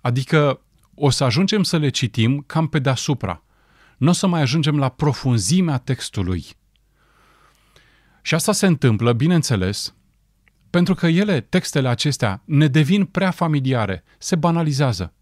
Adică 0.00 0.60
o 0.94 1.10
să 1.10 1.24
ajungem 1.24 1.62
să 1.62 1.76
le 1.76 1.88
citim 1.88 2.44
cam 2.46 2.66
pe 2.66 2.78
deasupra. 2.78 3.44
Nu 3.96 4.08
o 4.08 4.12
să 4.12 4.26
mai 4.26 4.40
ajungem 4.40 4.78
la 4.78 4.88
profunzimea 4.88 5.78
textului. 5.78 6.44
Și 8.22 8.34
asta 8.34 8.52
se 8.52 8.66
întâmplă, 8.66 9.12
bineînțeles, 9.12 9.94
pentru 10.72 10.94
că 10.94 11.06
ele, 11.06 11.40
textele 11.40 11.88
acestea, 11.88 12.42
ne 12.44 12.66
devin 12.66 13.04
prea 13.04 13.30
familiare, 13.30 14.04
se 14.18 14.36
banalizează. 14.36 15.12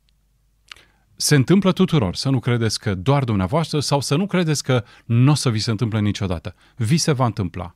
Se 1.16 1.34
întâmplă 1.34 1.72
tuturor, 1.72 2.14
să 2.14 2.28
nu 2.28 2.38
credeți 2.38 2.78
că 2.78 2.94
doar 2.94 3.24
dumneavoastră 3.24 3.80
sau 3.80 4.00
să 4.00 4.16
nu 4.16 4.26
credeți 4.26 4.62
că 4.62 4.84
nu 5.04 5.30
o 5.30 5.34
să 5.34 5.50
vi 5.50 5.58
se 5.58 5.70
întâmple 5.70 6.00
niciodată. 6.00 6.54
Vi 6.76 6.96
se 6.96 7.12
va 7.12 7.24
întâmpla. 7.24 7.74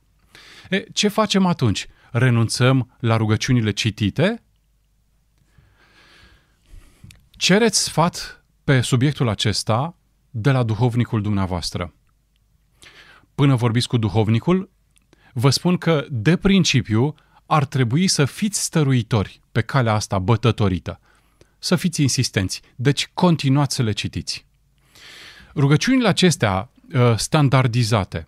E, 0.69 0.85
ce 0.93 1.07
facem 1.07 1.45
atunci? 1.45 1.87
Renunțăm 2.11 2.95
la 2.99 3.17
rugăciunile 3.17 3.71
citite? 3.71 4.43
Cereți 7.29 7.83
sfat 7.83 8.45
pe 8.63 8.81
subiectul 8.81 9.29
acesta 9.29 9.97
de 10.29 10.51
la 10.51 10.63
duhovnicul 10.63 11.21
dumneavoastră. 11.21 11.93
Până 13.35 13.55
vorbiți 13.55 13.87
cu 13.87 13.97
duhovnicul, 13.97 14.69
vă 15.33 15.49
spun 15.49 15.77
că, 15.77 16.05
de 16.09 16.37
principiu, 16.37 17.15
ar 17.45 17.65
trebui 17.65 18.07
să 18.07 18.25
fiți 18.25 18.63
stăruitori 18.63 19.41
pe 19.51 19.61
calea 19.61 19.93
asta 19.93 20.19
bătătorită. 20.19 20.99
Să 21.59 21.75
fiți 21.75 22.01
insistenți. 22.01 22.61
Deci 22.75 23.09
continuați 23.13 23.75
să 23.75 23.83
le 23.83 23.91
citiți. 23.91 24.45
Rugăciunile 25.55 26.07
acestea 26.07 26.69
uh, 26.93 27.17
standardizate 27.17 28.27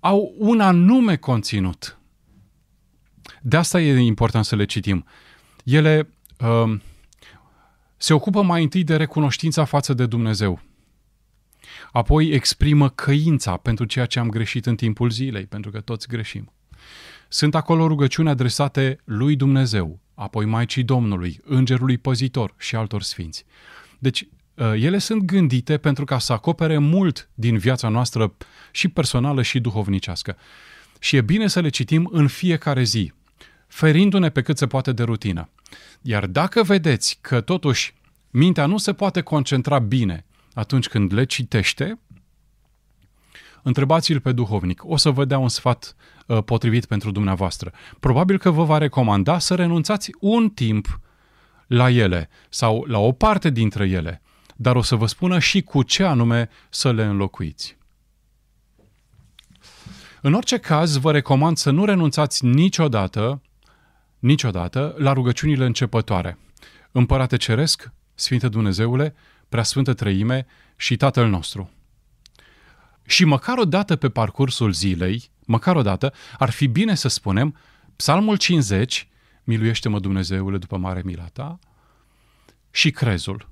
au 0.00 0.34
un 0.38 0.60
anume 0.60 1.16
conținut. 1.16 1.98
De 3.42 3.56
asta 3.56 3.80
e 3.80 3.98
important 3.98 4.44
să 4.44 4.56
le 4.56 4.64
citim. 4.64 5.04
Ele 5.64 6.08
uh, 6.40 6.80
se 7.96 8.12
ocupă 8.12 8.42
mai 8.42 8.62
întâi 8.62 8.84
de 8.84 8.96
recunoștința 8.96 9.64
față 9.64 9.94
de 9.94 10.06
Dumnezeu. 10.06 10.60
Apoi 11.92 12.28
exprimă 12.28 12.88
căința 12.88 13.56
pentru 13.56 13.84
ceea 13.84 14.06
ce 14.06 14.18
am 14.18 14.28
greșit 14.28 14.66
în 14.66 14.76
timpul 14.76 15.10
zilei, 15.10 15.46
pentru 15.46 15.70
că 15.70 15.80
toți 15.80 16.08
greșim. 16.08 16.52
Sunt 17.32 17.54
acolo 17.54 17.86
rugăciuni 17.86 18.28
adresate 18.28 18.98
lui 19.04 19.36
Dumnezeu, 19.36 20.00
apoi 20.14 20.44
Maicii 20.44 20.82
Domnului, 20.82 21.40
Îngerului 21.44 21.98
Păzitor 21.98 22.54
și 22.58 22.76
altor 22.76 23.02
sfinți. 23.02 23.44
Deci, 23.98 24.28
ă, 24.58 24.76
ele 24.76 24.98
sunt 24.98 25.22
gândite 25.22 25.78
pentru 25.78 26.04
ca 26.04 26.18
să 26.18 26.32
acopere 26.32 26.78
mult 26.78 27.30
din 27.34 27.58
viața 27.58 27.88
noastră 27.88 28.34
și 28.70 28.88
personală 28.88 29.42
și 29.42 29.60
duhovnicească. 29.60 30.36
Și 30.98 31.16
e 31.16 31.20
bine 31.20 31.46
să 31.46 31.60
le 31.60 31.68
citim 31.68 32.08
în 32.12 32.26
fiecare 32.26 32.82
zi, 32.82 33.12
ferindu-ne 33.66 34.28
pe 34.28 34.42
cât 34.42 34.58
se 34.58 34.66
poate 34.66 34.92
de 34.92 35.02
rutină. 35.02 35.48
Iar 36.02 36.26
dacă 36.26 36.62
vedeți 36.62 37.18
că 37.20 37.40
totuși 37.40 37.94
mintea 38.30 38.66
nu 38.66 38.78
se 38.78 38.92
poate 38.92 39.20
concentra 39.20 39.78
bine 39.78 40.24
atunci 40.52 40.88
când 40.88 41.12
le 41.12 41.24
citește, 41.24 41.98
întrebați-l 43.62 44.20
pe 44.20 44.32
duhovnic. 44.32 44.82
O 44.84 44.96
să 44.96 45.10
vă 45.10 45.24
dea 45.24 45.38
un 45.38 45.48
sfat 45.48 45.96
uh, 46.26 46.42
potrivit 46.44 46.86
pentru 46.86 47.10
dumneavoastră. 47.10 47.72
Probabil 48.00 48.38
că 48.38 48.50
vă 48.50 48.64
va 48.64 48.78
recomanda 48.78 49.38
să 49.38 49.54
renunțați 49.54 50.10
un 50.20 50.48
timp 50.48 51.00
la 51.66 51.90
ele 51.90 52.28
sau 52.48 52.84
la 52.88 52.98
o 52.98 53.12
parte 53.12 53.50
dintre 53.50 53.88
ele, 53.88 54.22
dar 54.56 54.76
o 54.76 54.82
să 54.82 54.94
vă 54.94 55.06
spună 55.06 55.38
și 55.38 55.62
cu 55.62 55.82
ce 55.82 56.04
anume 56.04 56.48
să 56.68 56.92
le 56.92 57.04
înlocuiți. 57.04 57.78
În 60.20 60.34
orice 60.34 60.58
caz, 60.58 60.96
vă 60.96 61.12
recomand 61.12 61.56
să 61.56 61.70
nu 61.70 61.84
renunțați 61.84 62.44
niciodată, 62.44 63.42
niciodată 64.18 64.94
la 64.98 65.12
rugăciunile 65.12 65.64
începătoare. 65.64 66.38
Împărate 66.92 67.36
Ceresc, 67.36 67.92
Sfinte 68.14 68.48
Dumnezeule, 68.48 69.14
Preasfântă 69.48 69.94
Trăime 69.94 70.46
și 70.76 70.96
Tatăl 70.96 71.28
nostru. 71.28 71.70
Și 73.10 73.24
măcar 73.24 73.58
o 73.58 73.64
dată 73.64 73.96
pe 73.96 74.08
parcursul 74.08 74.72
zilei, 74.72 75.30
măcar 75.46 75.76
o 75.76 75.82
dată, 75.82 76.12
ar 76.38 76.50
fi 76.50 76.66
bine 76.66 76.94
să 76.94 77.08
spunem 77.08 77.56
Psalmul 77.96 78.36
50, 78.36 79.08
Miluiește-mă 79.44 79.98
Dumnezeule 79.98 80.58
după 80.58 80.76
mare 80.76 81.02
mila 81.04 81.24
ta, 81.32 81.58
și 82.70 82.90
crezul. 82.90 83.48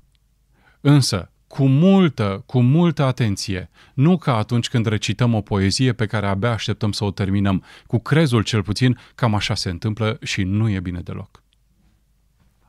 Însă, 0.81 1.31
cu 1.47 1.67
multă, 1.67 2.43
cu 2.47 2.61
multă 2.61 3.03
atenție, 3.03 3.71
nu 3.95 4.19
ca 4.19 4.37
atunci 4.37 4.69
când 4.69 4.87
recităm 4.87 5.35
o 5.35 5.41
poezie 5.41 5.93
pe 5.93 6.07
care 6.07 6.27
abia 6.27 6.51
așteptăm 6.51 6.93
să 6.93 7.05
o 7.05 7.11
terminăm. 7.11 7.65
Cu 7.87 7.99
crezul 7.99 8.43
cel 8.43 8.63
puțin, 8.63 8.99
cam 9.15 9.35
așa 9.35 9.55
se 9.55 9.71
întâmplă 9.71 10.19
și 10.23 10.43
nu 10.43 10.69
e 10.69 10.81
bine 10.81 11.01
deloc. 11.01 11.43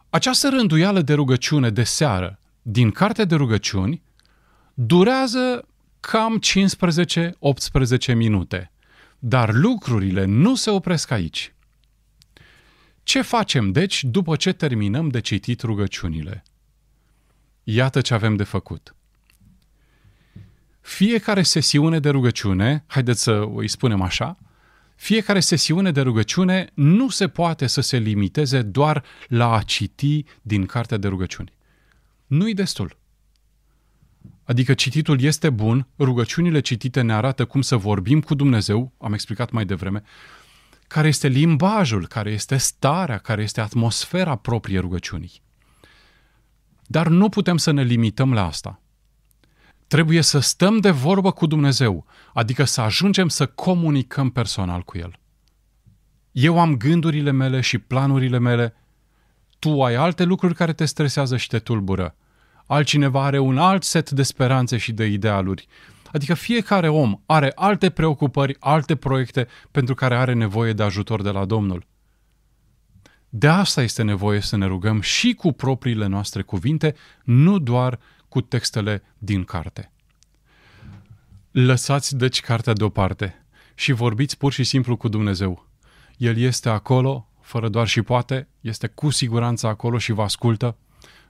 Această 0.09 0.49
rânduială 0.49 1.01
de 1.01 1.13
rugăciune 1.13 1.69
de 1.69 1.83
seară 1.83 2.39
din 2.61 2.91
cartea 2.91 3.25
de 3.25 3.35
rugăciuni 3.35 4.01
durează 4.73 5.68
cam 5.99 6.39
15-18 8.11 8.15
minute. 8.15 8.71
Dar 9.19 9.53
lucrurile 9.53 10.25
nu 10.25 10.55
se 10.55 10.69
opresc 10.69 11.11
aici. 11.11 11.53
Ce 13.03 13.21
facem, 13.21 13.71
deci, 13.71 14.03
după 14.03 14.35
ce 14.35 14.51
terminăm 14.51 15.09
de 15.09 15.19
citit 15.19 15.61
rugăciunile? 15.61 16.43
Iată 17.63 18.01
ce 18.01 18.13
avem 18.13 18.35
de 18.35 18.43
făcut. 18.43 18.95
Fiecare 20.81 21.43
sesiune 21.43 21.99
de 21.99 22.09
rugăciune, 22.09 22.83
haideți 22.87 23.21
să 23.21 23.47
îi 23.55 23.67
spunem 23.67 24.01
așa, 24.01 24.37
fiecare 24.95 25.39
sesiune 25.39 25.91
de 25.91 26.01
rugăciune 26.01 26.69
nu 26.73 27.09
se 27.09 27.27
poate 27.27 27.67
să 27.67 27.81
se 27.81 27.97
limiteze 27.97 28.61
doar 28.61 29.03
la 29.27 29.53
a 29.53 29.61
citi 29.61 30.23
din 30.41 30.65
cartea 30.65 30.97
de 30.97 31.07
rugăciuni. 31.07 31.53
Nu-i 32.27 32.53
destul. 32.53 32.98
Adică 34.49 34.73
cititul 34.73 35.21
este 35.21 35.49
bun, 35.49 35.87
rugăciunile 35.99 36.59
citite 36.59 37.01
ne 37.01 37.13
arată 37.13 37.45
cum 37.45 37.61
să 37.61 37.75
vorbim 37.75 38.21
cu 38.21 38.35
Dumnezeu, 38.35 38.93
am 38.97 39.13
explicat 39.13 39.51
mai 39.51 39.65
devreme, 39.65 40.03
care 40.87 41.07
este 41.07 41.27
limbajul, 41.27 42.07
care 42.07 42.31
este 42.31 42.57
starea, 42.57 43.17
care 43.17 43.41
este 43.41 43.61
atmosfera 43.61 44.35
proprie 44.35 44.79
rugăciunii. 44.79 45.41
Dar 46.87 47.07
nu 47.07 47.29
putem 47.29 47.57
să 47.57 47.71
ne 47.71 47.83
limităm 47.83 48.33
la 48.33 48.45
asta. 48.45 48.81
Trebuie 49.87 50.21
să 50.21 50.39
stăm 50.39 50.79
de 50.79 50.89
vorbă 50.89 51.31
cu 51.31 51.45
Dumnezeu, 51.45 52.05
adică 52.33 52.63
să 52.63 52.81
ajungem 52.81 53.27
să 53.27 53.45
comunicăm 53.45 54.29
personal 54.29 54.81
cu 54.81 54.97
El. 54.97 55.19
Eu 56.31 56.59
am 56.59 56.77
gândurile 56.77 57.31
mele 57.31 57.61
și 57.61 57.77
planurile 57.77 58.37
mele, 58.37 58.75
tu 59.59 59.83
ai 59.83 59.95
alte 59.95 60.23
lucruri 60.23 60.55
care 60.55 60.73
te 60.73 60.85
stresează 60.85 61.37
și 61.37 61.47
te 61.47 61.59
tulbură 61.59 62.15
altcineva 62.69 63.23
are 63.23 63.39
un 63.39 63.57
alt 63.57 63.83
set 63.83 64.09
de 64.09 64.23
speranțe 64.23 64.77
și 64.77 64.91
de 64.91 65.05
idealuri, 65.05 65.67
Adică 66.11 66.33
fiecare 66.33 66.89
om 66.89 67.21
are 67.25 67.51
alte 67.55 67.89
preocupări, 67.89 68.55
alte 68.59 68.95
proiecte 68.95 69.47
pentru 69.71 69.93
care 69.93 70.15
are 70.15 70.33
nevoie 70.33 70.73
de 70.73 70.83
ajutor 70.83 71.21
de 71.21 71.29
la 71.29 71.45
Domnul. 71.45 71.85
De 73.29 73.47
asta 73.47 73.81
este 73.81 74.03
nevoie 74.03 74.39
să 74.39 74.57
ne 74.57 74.65
rugăm 74.65 75.01
și 75.01 75.33
cu 75.33 75.51
propriile 75.51 76.05
noastre 76.05 76.41
cuvinte, 76.41 76.95
nu 77.23 77.59
doar 77.59 77.99
cu 78.29 78.41
textele 78.41 79.03
din 79.17 79.43
carte. 79.43 79.91
Lăsați 81.51 82.15
deci 82.15 82.41
cartea 82.41 82.73
deoparte 82.73 83.45
și 83.75 83.91
vorbiți 83.91 84.37
pur 84.37 84.51
și 84.51 84.63
simplu 84.63 84.97
cu 84.97 85.07
Dumnezeu. 85.07 85.67
El 86.17 86.37
este 86.37 86.69
acolo, 86.69 87.29
fără 87.41 87.69
doar 87.69 87.87
și 87.87 88.01
poate, 88.01 88.47
este 88.61 88.87
cu 88.87 89.09
siguranță 89.09 89.67
acolo 89.67 89.97
și 89.97 90.11
vă 90.11 90.21
ascultă. 90.21 90.77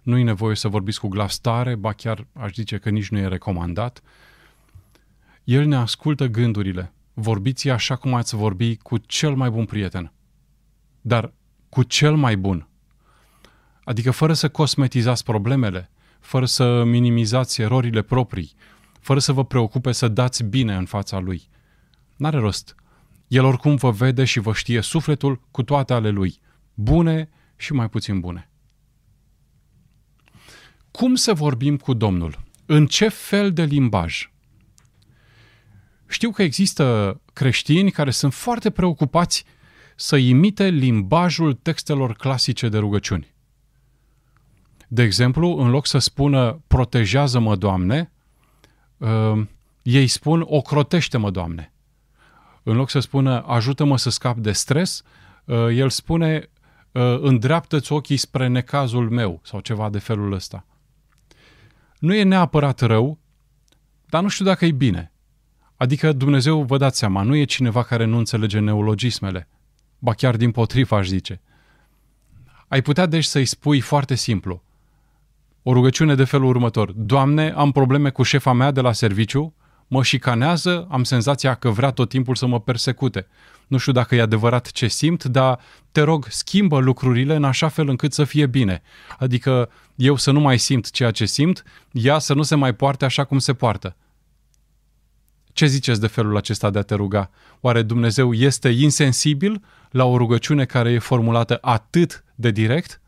Nu 0.01 0.17
e 0.17 0.23
nevoie 0.23 0.55
să 0.55 0.67
vorbiți 0.67 0.99
cu 0.99 1.07
glas 1.07 1.37
tare, 1.37 1.75
ba 1.75 1.93
chiar 1.93 2.27
aș 2.33 2.53
zice 2.53 2.77
că 2.77 2.89
nici 2.89 3.09
nu 3.09 3.17
e 3.17 3.27
recomandat. 3.27 4.01
El 5.43 5.65
ne 5.65 5.75
ascultă 5.75 6.25
gândurile. 6.25 6.93
Vorbiți 7.13 7.69
așa 7.69 7.95
cum 7.95 8.13
ați 8.13 8.35
vorbi 8.35 8.75
cu 8.75 8.97
cel 8.97 9.35
mai 9.35 9.49
bun 9.49 9.65
prieten. 9.65 10.13
Dar 11.01 11.33
cu 11.69 11.83
cel 11.83 12.15
mai 12.15 12.37
bun. 12.37 12.67
Adică 13.83 14.11
fără 14.11 14.33
să 14.33 14.49
cosmetizați 14.49 15.23
problemele, 15.23 15.89
fără 16.19 16.45
să 16.45 16.83
minimizați 16.83 17.61
erorile 17.61 18.01
proprii, 18.01 18.53
fără 18.99 19.19
să 19.19 19.33
vă 19.33 19.45
preocupe 19.45 19.91
să 19.91 20.07
dați 20.07 20.43
bine 20.43 20.75
în 20.75 20.85
fața 20.85 21.19
lui. 21.19 21.49
N-are 22.15 22.37
rost. 22.37 22.75
El 23.27 23.43
oricum 23.43 23.75
vă 23.75 23.91
vede 23.91 24.23
și 24.23 24.39
vă 24.39 24.53
știe 24.53 24.81
sufletul 24.81 25.41
cu 25.51 25.63
toate 25.63 25.93
ale 25.93 26.09
lui, 26.09 26.39
bune 26.73 27.29
și 27.55 27.73
mai 27.73 27.89
puțin 27.89 28.19
bune. 28.19 28.49
Cum 30.99 31.15
să 31.15 31.33
vorbim 31.33 31.77
cu 31.77 31.93
Domnul? 31.93 32.39
În 32.65 32.87
ce 32.87 33.07
fel 33.07 33.53
de 33.53 33.63
limbaj? 33.63 34.31
Știu 36.07 36.31
că 36.31 36.41
există 36.41 37.19
creștini 37.33 37.91
care 37.91 38.11
sunt 38.11 38.33
foarte 38.33 38.69
preocupați 38.69 39.45
să 39.95 40.15
imite 40.15 40.67
limbajul 40.67 41.53
textelor 41.53 42.13
clasice 42.13 42.69
de 42.69 42.77
rugăciuni. 42.77 43.33
De 44.87 45.03
exemplu, 45.03 45.57
în 45.57 45.69
loc 45.69 45.87
să 45.87 45.97
spună 45.97 46.61
protejează-mă, 46.67 47.55
Doamne, 47.55 48.11
uh, 48.97 49.41
ei 49.81 50.07
spun 50.07 50.43
ocrotește-mă, 50.45 51.31
Doamne. 51.31 51.73
În 52.63 52.75
loc 52.75 52.89
să 52.89 52.99
spună 52.99 53.43
ajută-mă 53.47 53.97
să 53.97 54.09
scap 54.09 54.37
de 54.37 54.51
stres, 54.51 55.03
uh, 55.45 55.55
el 55.55 55.89
spune 55.89 56.49
uh, 56.91 57.19
îndreaptă-ți 57.21 57.91
ochii 57.91 58.17
spre 58.17 58.47
necazul 58.47 59.09
meu 59.09 59.39
sau 59.43 59.59
ceva 59.59 59.89
de 59.89 59.99
felul 59.99 60.33
ăsta. 60.33 60.63
Nu 61.99 62.13
e 62.13 62.23
neapărat 62.23 62.79
rău, 62.79 63.19
dar 64.05 64.21
nu 64.21 64.27
știu 64.27 64.45
dacă 64.45 64.65
e 64.65 64.71
bine. 64.71 65.11
Adică 65.75 66.11
Dumnezeu, 66.11 66.63
vă 66.63 66.77
dați 66.77 66.97
seama, 66.97 67.21
nu 67.21 67.35
e 67.35 67.43
cineva 67.43 67.83
care 67.83 68.05
nu 68.05 68.17
înțelege 68.17 68.59
neologismele. 68.59 69.47
Ba 69.99 70.13
chiar 70.13 70.37
din 70.37 70.51
potrivă, 70.51 70.95
aș 70.95 71.07
zice. 71.07 71.41
Ai 72.67 72.81
putea 72.81 73.05
deci 73.05 73.23
să-i 73.23 73.45
spui 73.45 73.79
foarte 73.79 74.15
simplu. 74.15 74.63
O 75.63 75.73
rugăciune 75.73 76.15
de 76.15 76.23
felul 76.23 76.47
următor. 76.47 76.91
Doamne, 76.91 77.51
am 77.51 77.71
probleme 77.71 78.09
cu 78.09 78.23
șefa 78.23 78.53
mea 78.53 78.71
de 78.71 78.81
la 78.81 78.91
serviciu, 78.91 79.53
mă 79.87 80.03
șicanează, 80.03 80.87
am 80.89 81.03
senzația 81.03 81.53
că 81.53 81.69
vrea 81.69 81.91
tot 81.91 82.09
timpul 82.09 82.35
să 82.35 82.45
mă 82.45 82.59
persecute. 82.59 83.27
Nu 83.69 83.77
știu 83.77 83.91
dacă 83.91 84.15
e 84.15 84.21
adevărat 84.21 84.71
ce 84.71 84.87
simt, 84.87 85.23
dar 85.23 85.59
te 85.91 86.01
rog, 86.01 86.25
schimbă 86.29 86.79
lucrurile 86.79 87.35
în 87.35 87.43
așa 87.43 87.67
fel 87.67 87.89
încât 87.89 88.13
să 88.13 88.23
fie 88.23 88.45
bine. 88.45 88.81
Adică 89.19 89.69
eu 89.95 90.15
să 90.15 90.31
nu 90.31 90.39
mai 90.39 90.57
simt 90.57 90.91
ceea 90.91 91.11
ce 91.11 91.25
simt, 91.25 91.63
ea 91.91 92.19
să 92.19 92.33
nu 92.33 92.41
se 92.41 92.55
mai 92.55 92.75
poarte 92.75 93.05
așa 93.05 93.23
cum 93.23 93.39
se 93.39 93.53
poartă. 93.53 93.95
Ce 95.53 95.65
ziceți 95.65 95.99
de 95.99 96.07
felul 96.07 96.37
acesta 96.37 96.69
de 96.69 96.79
a 96.79 96.81
te 96.81 96.95
ruga? 96.95 97.29
Oare 97.59 97.81
Dumnezeu 97.81 98.33
este 98.33 98.69
insensibil 98.69 99.63
la 99.91 100.05
o 100.05 100.17
rugăciune 100.17 100.65
care 100.65 100.91
e 100.91 100.99
formulată 100.99 101.57
atât 101.61 102.23
de 102.35 102.51
direct? 102.51 103.01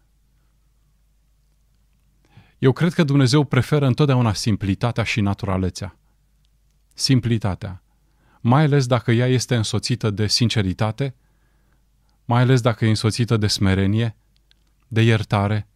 Eu 2.60 2.72
cred 2.72 2.94
că 2.94 3.04
Dumnezeu 3.04 3.44
preferă 3.44 3.86
întotdeauna 3.86 4.34
simplitatea 4.34 5.04
și 5.04 5.22
naturalețea. 5.22 5.98
Simplitatea. 6.94 7.84
Mai 8.42 8.64
ales 8.64 8.88
dacă 8.88 9.12
ea 9.12 9.28
este 9.28 9.56
însoțită 9.56 10.10
de 10.10 10.28
sinceritate, 10.28 11.16
mai 12.26 12.42
ales 12.42 12.62
dacă 12.62 12.86
e 12.86 12.90
însoțită 12.90 13.38
de 13.38 13.48
smerenie, 13.48 14.16
de 14.88 15.02
iertare, 15.02 15.68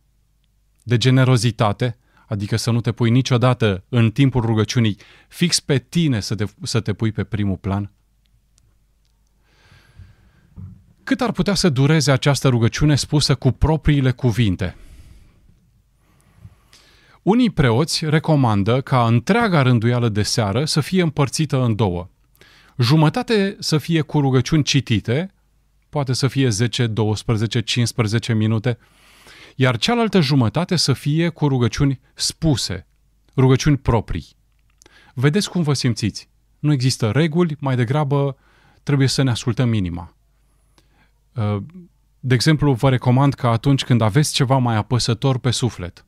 de 0.83 0.97
generozitate, 0.97 1.97
adică 2.27 2.55
să 2.55 2.71
nu 2.71 2.81
te 2.81 2.91
pui 2.91 3.09
niciodată 3.09 3.83
în 3.89 4.11
timpul 4.11 4.41
rugăciunii 4.41 4.97
fix 5.27 5.59
pe 5.59 5.77
tine 5.77 6.19
să 6.19 6.35
te, 6.35 6.45
să 6.61 6.79
te 6.79 6.93
pui 6.93 7.11
pe 7.11 7.23
primul 7.23 7.57
plan? 7.57 7.91
Cât 11.03 11.21
ar 11.21 11.31
putea 11.31 11.53
să 11.53 11.69
dureze 11.69 12.11
această 12.11 12.47
rugăciune 12.47 12.95
spusă 12.95 13.35
cu 13.35 13.51
propriile 13.51 14.11
cuvinte? 14.11 14.75
Unii 17.21 17.49
preoți 17.49 18.09
recomandă 18.09 18.81
ca 18.81 19.05
întreaga 19.05 19.61
rânduială 19.61 20.09
de 20.09 20.23
seară 20.23 20.65
să 20.65 20.81
fie 20.81 21.01
împărțită 21.01 21.63
în 21.63 21.75
două. 21.75 22.09
Jumătate 22.77 23.55
să 23.59 23.77
fie 23.77 24.01
cu 24.01 24.19
rugăciuni 24.19 24.63
citite, 24.63 25.33
poate 25.89 26.13
să 26.13 26.27
fie 26.27 26.49
10, 26.49 26.87
12, 26.87 27.61
15 27.61 28.33
minute, 28.33 28.77
iar 29.55 29.77
cealaltă 29.77 30.19
jumătate 30.19 30.75
să 30.75 30.93
fie 30.93 31.29
cu 31.29 31.47
rugăciuni 31.47 31.99
spuse, 32.13 32.87
rugăciuni 33.35 33.77
proprii. 33.77 34.27
Vedeți 35.13 35.49
cum 35.49 35.61
vă 35.61 35.73
simțiți. 35.73 36.29
Nu 36.59 36.71
există 36.71 37.11
reguli, 37.11 37.55
mai 37.59 37.75
degrabă 37.75 38.37
trebuie 38.83 39.07
să 39.07 39.21
ne 39.21 39.29
ascultăm 39.29 39.73
inima. 39.73 40.15
Uh, 41.35 41.57
de 42.19 42.33
exemplu, 42.33 42.73
vă 42.73 42.89
recomand 42.89 43.33
că 43.33 43.47
atunci 43.47 43.83
când 43.83 44.01
aveți 44.01 44.33
ceva 44.33 44.57
mai 44.57 44.75
apăsător 44.75 45.37
pe 45.37 45.51
suflet, 45.51 46.05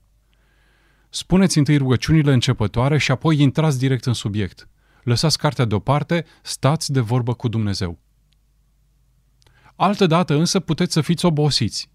spuneți 1.09 1.57
întâi 1.57 1.77
rugăciunile 1.77 2.33
începătoare 2.33 2.97
și 2.97 3.11
apoi 3.11 3.41
intrați 3.41 3.79
direct 3.79 4.05
în 4.05 4.13
subiect. 4.13 4.67
Lăsați 5.07 5.37
cartea 5.37 5.65
deoparte, 5.65 6.25
stați 6.41 6.91
de 6.91 6.99
vorbă 6.99 7.33
cu 7.33 7.47
Dumnezeu. 7.47 7.99
Altă 9.75 10.05
dată 10.05 10.33
însă 10.33 10.59
puteți 10.59 10.93
să 10.93 11.01
fiți 11.01 11.25
obosiți 11.25 11.89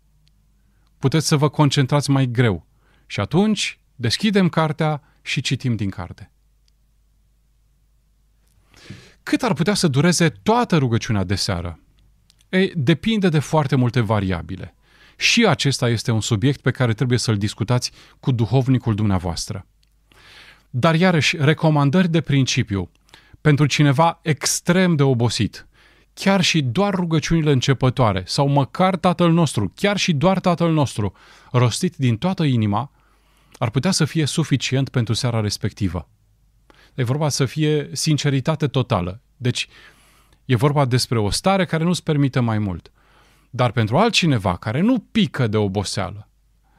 puteți 1.02 1.26
să 1.26 1.36
vă 1.36 1.48
concentrați 1.48 2.10
mai 2.10 2.26
greu. 2.26 2.66
Și 3.06 3.20
atunci 3.20 3.78
deschidem 3.94 4.48
cartea 4.48 5.02
și 5.22 5.40
citim 5.40 5.76
din 5.76 5.90
carte. 5.90 6.30
Cât 9.22 9.42
ar 9.42 9.52
putea 9.52 9.74
să 9.74 9.88
dureze 9.88 10.28
toată 10.28 10.76
rugăciunea 10.76 11.24
de 11.24 11.34
seară? 11.34 11.78
Ei, 12.48 12.72
depinde 12.74 13.28
de 13.28 13.38
foarte 13.38 13.76
multe 13.76 14.00
variabile. 14.00 14.74
Și 15.16 15.46
acesta 15.46 15.88
este 15.88 16.10
un 16.10 16.20
subiect 16.20 16.60
pe 16.60 16.70
care 16.70 16.94
trebuie 16.94 17.18
să-l 17.18 17.36
discutați 17.36 17.92
cu 18.20 18.30
duhovnicul 18.30 18.94
dumneavoastră. 18.94 19.66
Dar 20.70 20.94
iarăși, 20.94 21.36
recomandări 21.36 22.08
de 22.08 22.20
principiu 22.20 22.90
pentru 23.42 23.66
cineva 23.66 24.18
extrem 24.22 24.96
de 24.96 25.02
obosit– 25.02 25.66
chiar 26.14 26.40
și 26.40 26.62
doar 26.62 26.94
rugăciunile 26.94 27.52
începătoare 27.52 28.22
sau 28.26 28.48
măcar 28.48 28.96
Tatăl 28.96 29.32
nostru, 29.32 29.72
chiar 29.74 29.96
și 29.96 30.12
doar 30.12 30.40
Tatăl 30.40 30.72
nostru, 30.72 31.12
rostit 31.52 31.96
din 31.96 32.16
toată 32.16 32.44
inima, 32.44 32.90
ar 33.58 33.70
putea 33.70 33.90
să 33.90 34.04
fie 34.04 34.24
suficient 34.24 34.88
pentru 34.88 35.14
seara 35.14 35.40
respectivă. 35.40 36.08
E 36.94 37.02
vorba 37.02 37.28
să 37.28 37.44
fie 37.44 37.88
sinceritate 37.92 38.66
totală. 38.66 39.20
Deci, 39.36 39.68
e 40.44 40.56
vorba 40.56 40.84
despre 40.84 41.18
o 41.18 41.30
stare 41.30 41.64
care 41.64 41.84
nu-ți 41.84 42.02
permite 42.02 42.40
mai 42.40 42.58
mult. 42.58 42.92
Dar 43.50 43.70
pentru 43.70 43.96
altcineva 43.96 44.56
care 44.56 44.80
nu 44.80 44.98
pică 45.12 45.46
de 45.46 45.56
oboseală, 45.56 46.28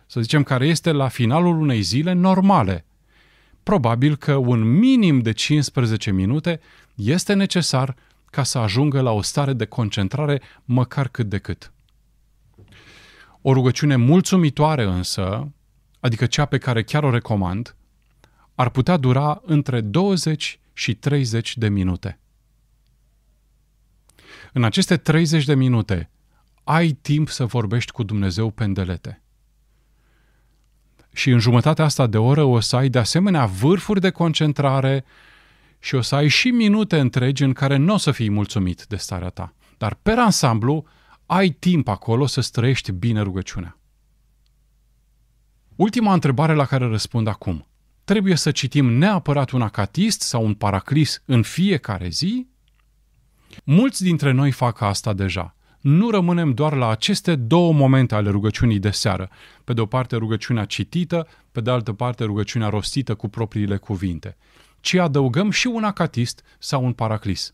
să 0.06 0.21
zicem 0.21 0.43
care 0.43 0.67
este 0.67 0.91
la 0.91 1.08
finalul 1.08 1.60
unei 1.60 1.82
zile 1.82 2.13
normale, 2.13 2.86
probabil 3.63 4.15
că 4.15 4.36
un 4.36 4.78
minim 4.78 5.19
de 5.19 5.32
15 5.32 6.12
minute 6.12 6.60
este 6.95 7.34
necesar 7.34 7.95
ca 8.26 8.43
să 8.43 8.58
ajungă 8.58 9.02
la 9.02 9.12
o 9.12 9.21
stare 9.21 9.54
de 9.54 9.65
concentrare 9.65 10.41
măcar 10.65 11.08
cât 11.08 11.30
de 11.30 11.38
cât. 11.38 11.71
O 13.41 13.54
rugăciune 13.54 13.95
mulțumitoare 13.95 14.84
însă, 14.84 15.52
adică 15.99 16.26
cea 16.26 16.45
pe 16.45 16.58
care 16.58 16.84
chiar 16.84 17.04
o 17.04 17.10
recomand, 17.10 17.76
ar 18.56 18.69
putea 18.69 18.97
dura 18.97 19.41
între 19.45 19.82
20 19.82 20.60
și 20.73 20.95
30 20.95 21.58
de 21.58 21.69
minute. 21.69 22.19
În 24.54 24.63
aceste 24.63 24.97
30 24.97 25.45
de 25.45 25.56
minute 25.56 26.10
ai 26.63 26.91
timp 26.91 27.30
să 27.30 27.45
vorbești 27.45 27.91
cu 27.91 28.04
Dumnezeu 28.04 28.49
pendelete. 28.49 29.22
Și 31.13 31.30
în 31.30 31.39
jumătatea 31.39 31.86
asta 31.86 32.08
de 32.08 32.17
oră 32.17 32.43
o 32.43 32.60
să 32.60 32.76
ai 32.76 32.89
de 32.89 32.99
asemenea 32.99 33.45
vârfuri 33.45 33.99
de 33.99 34.10
concentrare 34.10 35.06
și 35.80 35.95
o 35.95 36.02
să 36.02 36.15
ai 36.15 36.28
și 36.28 36.49
minute 36.49 36.99
întregi 36.99 37.43
în 37.43 37.54
care 37.54 37.78
nu 37.78 37.93
o 37.93 37.97
să 37.97 38.12
fii 38.12 38.30
mulțumit 38.30 38.86
de 38.86 38.95
starea 38.95 39.30
ta. 39.30 39.54
Dar, 39.78 39.93
per 40.02 40.17
ansamblu, 40.19 40.86
ai 41.26 41.49
timp 41.49 41.88
acolo 41.88 42.26
să 42.26 42.41
străiești 42.41 42.91
bine 42.91 43.21
rugăciunea. 43.21 43.78
Ultima 45.76 46.13
întrebare 46.13 46.54
la 46.54 46.65
care 46.65 46.86
răspund 46.86 47.28
acum. 47.28 47.67
trebuie 48.04 48.36
să 48.36 48.52
citim 48.52 48.86
neapărat 48.86 49.49
un 49.49 49.62
acatist 49.62 50.21
sau 50.21 50.45
un 50.45 50.54
paraclis 50.54 51.21
în 51.26 51.41
fiecare 51.41 52.10
zi? 52.10 52.47
Mulți 53.63 54.04
dintre 54.04 54.32
noi 54.32 54.52
fac 54.52 54.82
asta 54.82 55.13
deja. 55.13 55.56
Nu 55.84 56.10
rămânem 56.10 56.54
doar 56.54 56.74
la 56.74 56.89
aceste 56.89 57.36
două 57.36 57.74
momente 57.74 58.15
ale 58.15 58.30
rugăciunii 58.30 58.80
de 58.80 58.89
seară. 58.89 59.30
Pe 59.63 59.74
de 59.74 59.82
o 59.82 59.86
parte 59.86 60.15
rugăciunea 60.15 60.65
citită, 60.65 61.28
pe 61.52 61.62
de 61.62 61.69
altă 61.69 61.93
parte 61.93 62.24
rugăciunea 62.24 62.69
rostită 62.69 63.15
cu 63.15 63.28
propriile 63.28 63.78
cuvinte. 63.78 64.38
Ci 64.80 64.93
adăugăm 64.93 65.50
și 65.50 65.67
un 65.67 65.84
acatist 65.84 66.43
sau 66.60 66.86
un 66.86 66.93
paraclis. 66.93 67.54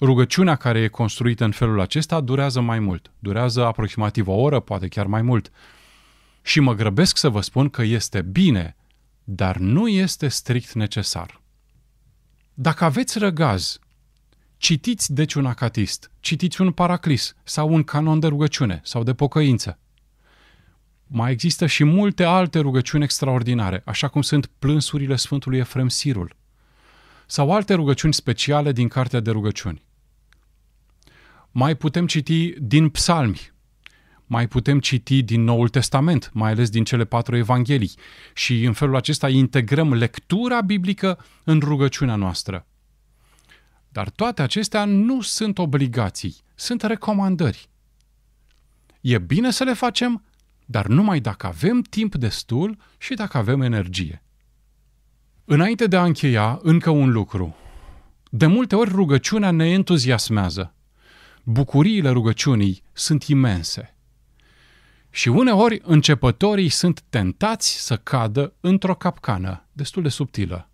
Rugăciunea 0.00 0.56
care 0.56 0.78
e 0.78 0.88
construită 0.88 1.44
în 1.44 1.50
felul 1.50 1.80
acesta 1.80 2.20
durează 2.20 2.60
mai 2.60 2.78
mult. 2.78 3.12
Durează 3.18 3.64
aproximativ 3.64 4.28
o 4.28 4.32
oră, 4.32 4.60
poate 4.60 4.88
chiar 4.88 5.06
mai 5.06 5.22
mult. 5.22 5.50
Și 6.42 6.60
mă 6.60 6.74
grăbesc 6.74 7.16
să 7.16 7.28
vă 7.28 7.40
spun 7.40 7.68
că 7.68 7.82
este 7.82 8.22
bine, 8.22 8.76
dar 9.24 9.56
nu 9.56 9.88
este 9.88 10.28
strict 10.28 10.72
necesar. 10.72 11.40
Dacă 12.54 12.84
aveți 12.84 13.18
răgaz, 13.18 13.78
citiți 14.60 15.12
deci 15.12 15.34
un 15.34 15.46
acatist, 15.46 16.10
citiți 16.20 16.60
un 16.60 16.72
paraclis 16.72 17.34
sau 17.44 17.72
un 17.72 17.82
canon 17.82 18.20
de 18.20 18.26
rugăciune 18.26 18.80
sau 18.84 19.02
de 19.02 19.14
pocăință. 19.14 19.78
Mai 21.06 21.32
există 21.32 21.66
și 21.66 21.84
multe 21.84 22.24
alte 22.24 22.58
rugăciuni 22.58 23.04
extraordinare, 23.04 23.82
așa 23.84 24.08
cum 24.08 24.22
sunt 24.22 24.46
plânsurile 24.58 25.16
Sfântului 25.16 25.58
Efrem 25.58 25.88
Sirul 25.88 26.36
sau 27.26 27.52
alte 27.52 27.74
rugăciuni 27.74 28.14
speciale 28.14 28.72
din 28.72 28.88
Cartea 28.88 29.20
de 29.20 29.30
Rugăciuni. 29.30 29.82
Mai 31.50 31.74
putem 31.74 32.06
citi 32.06 32.54
din 32.58 32.88
psalmi, 32.88 33.52
mai 34.26 34.48
putem 34.48 34.80
citi 34.80 35.22
din 35.22 35.44
Noul 35.44 35.68
Testament, 35.68 36.30
mai 36.32 36.50
ales 36.50 36.70
din 36.70 36.84
cele 36.84 37.04
patru 37.04 37.36
evanghelii. 37.36 37.94
Și 38.34 38.64
în 38.64 38.72
felul 38.72 38.96
acesta 38.96 39.28
integrăm 39.28 39.94
lectura 39.94 40.60
biblică 40.60 41.24
în 41.44 41.60
rugăciunea 41.60 42.16
noastră. 42.16 42.64
Dar 43.92 44.10
toate 44.10 44.42
acestea 44.42 44.84
nu 44.84 45.20
sunt 45.20 45.58
obligații, 45.58 46.36
sunt 46.54 46.82
recomandări. 46.82 47.68
E 49.00 49.18
bine 49.18 49.50
să 49.50 49.64
le 49.64 49.72
facem, 49.72 50.24
dar 50.66 50.86
numai 50.86 51.20
dacă 51.20 51.46
avem 51.46 51.80
timp 51.80 52.14
destul 52.14 52.76
și 52.98 53.14
dacă 53.14 53.38
avem 53.38 53.60
energie. 53.60 54.22
Înainte 55.44 55.86
de 55.86 55.96
a 55.96 56.04
încheia, 56.04 56.58
încă 56.62 56.90
un 56.90 57.10
lucru. 57.10 57.56
De 58.30 58.46
multe 58.46 58.76
ori 58.76 58.90
rugăciunea 58.90 59.50
ne 59.50 59.68
entuziasmează. 59.68 60.74
Bucuriile 61.42 62.10
rugăciunii 62.10 62.82
sunt 62.92 63.24
imense. 63.24 63.94
Și 65.10 65.28
uneori 65.28 65.80
începătorii 65.82 66.68
sunt 66.68 67.00
tentați 67.08 67.84
să 67.84 67.96
cadă 67.96 68.54
într-o 68.60 68.94
capcană 68.94 69.68
destul 69.72 70.02
de 70.02 70.08
subtilă. 70.08 70.69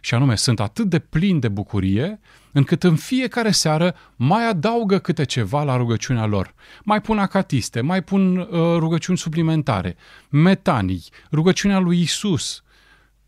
Și 0.00 0.14
anume, 0.14 0.34
sunt 0.34 0.60
atât 0.60 0.88
de 0.88 0.98
plini 0.98 1.40
de 1.40 1.48
bucurie, 1.48 2.20
încât 2.52 2.84
în 2.84 2.96
fiecare 2.96 3.50
seară 3.50 3.94
mai 4.16 4.48
adaugă 4.48 4.98
câte 4.98 5.24
ceva 5.24 5.62
la 5.62 5.76
rugăciunea 5.76 6.26
lor. 6.26 6.54
Mai 6.84 7.00
pun 7.00 7.18
acatiste, 7.18 7.80
mai 7.80 8.02
pun 8.02 8.36
uh, 8.36 8.46
rugăciuni 8.76 9.18
suplimentare, 9.18 9.96
metanii, 10.28 11.04
rugăciunea 11.32 11.78
lui 11.78 12.00
Isus 12.00 12.62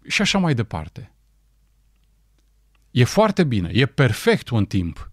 și 0.06 0.22
așa 0.22 0.38
mai 0.38 0.54
departe. 0.54 1.12
E 2.90 3.04
foarte 3.04 3.44
bine, 3.44 3.70
e 3.72 3.86
perfect 3.86 4.48
un 4.48 4.64
timp. 4.64 5.10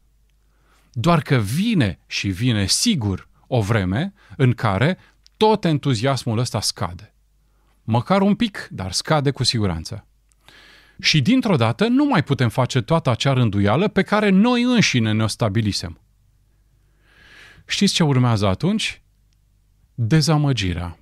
Doar 0.91 1.21
că 1.21 1.35
vine 1.37 1.99
și 2.07 2.27
vine 2.27 2.65
sigur 2.65 3.27
o 3.47 3.61
vreme 3.61 4.13
în 4.37 4.53
care 4.53 4.97
tot 5.37 5.65
entuziasmul 5.65 6.37
ăsta 6.37 6.61
scade. 6.61 7.13
Măcar 7.83 8.21
un 8.21 8.35
pic, 8.35 8.67
dar 8.71 8.91
scade 8.91 9.31
cu 9.31 9.43
siguranță. 9.43 10.07
Și 10.99 11.21
dintr-o 11.21 11.55
dată 11.55 11.87
nu 11.87 12.05
mai 12.05 12.23
putem 12.23 12.49
face 12.49 12.81
toată 12.81 13.09
acea 13.09 13.33
rânduială 13.33 13.87
pe 13.87 14.01
care 14.01 14.29
noi 14.29 14.63
înșine 14.63 15.11
ne-o 15.11 15.27
stabilisem. 15.27 15.99
Știți 17.65 17.93
ce 17.93 18.03
urmează 18.03 18.47
atunci? 18.47 19.01
Dezamăgirea. 19.93 20.97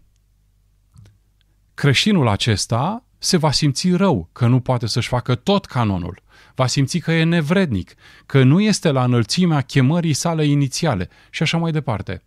Creștinul 1.73 2.27
acesta 2.27 3.05
se 3.17 3.37
va 3.37 3.51
simți 3.51 3.91
rău 3.91 4.29
că 4.31 4.47
nu 4.47 4.59
poate 4.59 4.87
să-și 4.87 5.07
facă 5.07 5.35
tot 5.35 5.65
canonul. 5.65 6.23
Va 6.55 6.67
simți 6.67 6.97
că 6.97 7.11
e 7.11 7.23
nevrednic, 7.23 7.93
că 8.25 8.43
nu 8.43 8.61
este 8.61 8.91
la 8.91 9.03
înălțimea 9.03 9.61
chemării 9.61 10.13
sale 10.13 10.45
inițiale 10.45 11.09
și 11.29 11.41
așa 11.41 11.57
mai 11.57 11.71
departe 11.71 12.23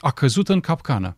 a 0.00 0.10
căzut 0.10 0.48
în 0.48 0.60
capcană. 0.60 1.16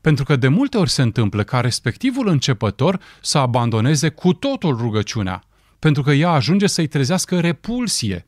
Pentru 0.00 0.24
că 0.24 0.36
de 0.36 0.48
multe 0.48 0.76
ori 0.78 0.90
se 0.90 1.02
întâmplă 1.02 1.44
ca 1.44 1.60
respectivul 1.60 2.28
începător 2.28 3.00
să 3.22 3.38
abandoneze 3.38 4.08
cu 4.08 4.32
totul 4.32 4.76
rugăciunea, 4.76 5.42
pentru 5.78 6.02
că 6.02 6.12
ea 6.12 6.30
ajunge 6.30 6.66
să-i 6.66 6.86
trezească 6.86 7.40
repulsie. 7.40 8.26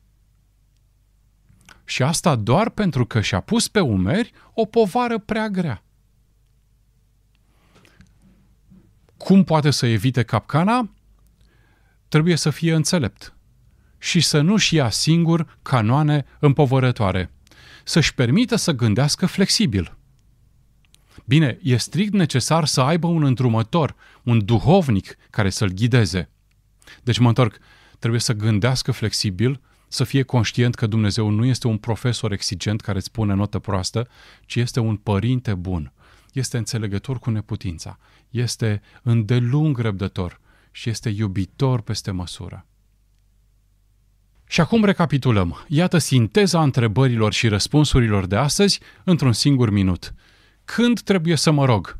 Și 1.85 2.03
asta 2.03 2.35
doar 2.35 2.69
pentru 2.69 3.05
că 3.05 3.21
și-a 3.21 3.39
pus 3.39 3.67
pe 3.67 3.79
umeri 3.79 4.31
o 4.53 4.65
povară 4.65 5.17
prea 5.17 5.49
grea. 5.49 5.83
Cum 9.17 9.43
poate 9.43 9.71
să 9.71 9.85
evite 9.85 10.23
capcana? 10.23 10.89
Trebuie 12.07 12.35
să 12.35 12.49
fie 12.49 12.73
înțelept 12.73 13.33
și 13.97 14.21
să 14.21 14.41
nu-și 14.41 14.75
ia 14.75 14.89
singur 14.89 15.57
canoane 15.61 16.25
împovărătoare 16.39 17.31
să-și 17.83 18.13
permită 18.13 18.55
să 18.55 18.71
gândească 18.71 19.25
flexibil. 19.25 19.97
Bine, 21.25 21.57
e 21.61 21.77
strict 21.77 22.13
necesar 22.13 22.65
să 22.65 22.81
aibă 22.81 23.07
un 23.07 23.23
îndrumător, 23.23 23.95
un 24.23 24.45
duhovnic 24.45 25.15
care 25.29 25.49
să-l 25.49 25.69
ghideze. 25.69 26.29
Deci 27.03 27.17
mă 27.17 27.27
întorc, 27.27 27.57
trebuie 27.99 28.19
să 28.19 28.33
gândească 28.33 28.91
flexibil, 28.91 29.61
să 29.87 30.03
fie 30.03 30.23
conștient 30.23 30.75
că 30.75 30.87
Dumnezeu 30.87 31.29
nu 31.29 31.45
este 31.45 31.67
un 31.67 31.77
profesor 31.77 32.31
exigent 32.31 32.81
care 32.81 32.97
îți 32.97 33.11
pune 33.11 33.33
notă 33.33 33.59
proastă, 33.59 34.07
ci 34.45 34.55
este 34.55 34.79
un 34.79 34.95
părinte 34.95 35.53
bun. 35.53 35.93
Este 36.31 36.57
înțelegător 36.57 37.19
cu 37.19 37.29
neputința, 37.29 37.99
este 38.29 38.81
îndelung 39.03 39.77
răbdător 39.77 40.39
și 40.71 40.89
este 40.89 41.09
iubitor 41.09 41.81
peste 41.81 42.11
măsură. 42.11 42.65
Și 44.47 44.61
acum 44.61 44.83
recapitulăm. 44.83 45.65
Iată 45.67 45.97
sinteza 45.97 46.63
întrebărilor 46.63 47.33
și 47.33 47.47
răspunsurilor 47.47 48.25
de 48.25 48.35
astăzi 48.35 48.79
într-un 49.03 49.33
singur 49.33 49.69
minut. 49.69 50.13
Când 50.65 51.01
trebuie 51.01 51.35
să 51.35 51.51
mă 51.51 51.65
rog? 51.65 51.99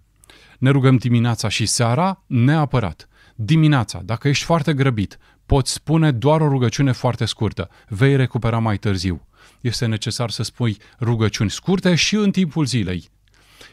Ne 0.58 0.70
rugăm 0.70 0.98
dimineața 0.98 1.48
și 1.48 1.66
seara? 1.66 2.24
Neapărat. 2.28 3.08
Dimineața, 3.36 4.02
dacă 4.06 4.28
ești 4.28 4.46
foarte 4.46 4.74
grăbit, 4.74 5.18
poți 5.46 5.72
spune 5.72 6.12
doar 6.12 6.42
o 6.42 6.48
rugăciune 6.48 6.92
foarte 6.92 7.26
scurtă. 7.26 7.70
Vei 7.88 8.16
recupera 8.16 8.60
mai 8.60 8.78
târziu. 8.78 9.28
Este 9.62 9.86
necesar 9.86 10.30
să 10.30 10.44
spui 10.44 10.78
rugăciuni 11.00 11.50
scurte 11.50 11.96
și 11.96 12.16
în 12.16 12.32
timpul 12.32 12.66
zilei. 12.66 13.10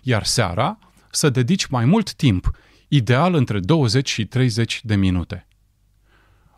Iar 0.03 0.25
seara, 0.25 0.79
să 1.11 1.31
dedici 1.31 1.67
mai 1.67 1.85
mult 1.85 2.15
timp, 2.15 2.51
ideal 2.89 3.35
între 3.35 3.61
20 3.61 4.09
și 4.09 4.25
30 4.25 4.81
de 4.85 4.95
minute. 4.97 5.47